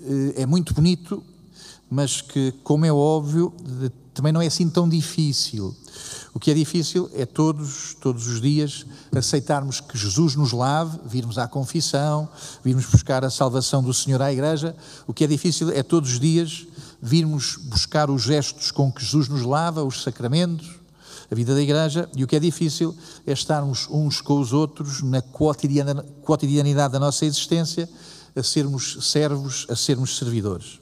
eh, 0.04 0.42
é 0.42 0.46
muito 0.46 0.74
bonito, 0.74 1.22
mas 1.90 2.20
que, 2.20 2.52
como 2.62 2.84
é 2.84 2.92
óbvio, 2.92 3.52
também 4.12 4.32
não 4.32 4.40
é 4.40 4.46
assim 4.46 4.68
tão 4.68 4.88
difícil. 4.88 5.74
O 6.34 6.40
que 6.40 6.50
é 6.50 6.54
difícil 6.54 7.08
é 7.14 7.24
todos, 7.24 7.96
todos 8.00 8.26
os 8.26 8.40
dias, 8.40 8.84
aceitarmos 9.14 9.80
que 9.80 9.96
Jesus 9.96 10.34
nos 10.34 10.52
lave, 10.52 10.98
virmos 11.06 11.38
à 11.38 11.46
confissão, 11.48 12.28
virmos 12.64 12.86
buscar 12.86 13.24
a 13.24 13.30
salvação 13.30 13.82
do 13.82 13.94
Senhor 13.94 14.20
à 14.20 14.32
igreja. 14.32 14.76
O 15.06 15.14
que 15.14 15.24
é 15.24 15.26
difícil 15.26 15.70
é 15.70 15.82
todos 15.82 16.12
os 16.12 16.20
dias 16.20 16.66
virmos 17.00 17.56
buscar 17.56 18.10
os 18.10 18.22
gestos 18.22 18.70
com 18.70 18.90
que 18.90 19.04
Jesus 19.04 19.28
nos 19.28 19.42
lava, 19.42 19.84
os 19.84 20.02
sacramentos, 20.02 20.80
a 21.30 21.34
vida 21.34 21.54
da 21.54 21.62
igreja. 21.62 22.08
E 22.16 22.24
o 22.24 22.26
que 22.26 22.36
é 22.36 22.40
difícil 22.40 22.94
é 23.26 23.32
estarmos 23.32 23.86
uns 23.90 24.20
com 24.20 24.40
os 24.40 24.52
outros 24.52 25.02
na 25.02 25.22
cotidianidade 25.22 26.92
da 26.92 26.98
nossa 26.98 27.24
existência, 27.24 27.88
a 28.36 28.42
sermos 28.42 28.98
servos, 29.00 29.66
a 29.68 29.74
sermos 29.74 30.16
servidores. 30.16 30.80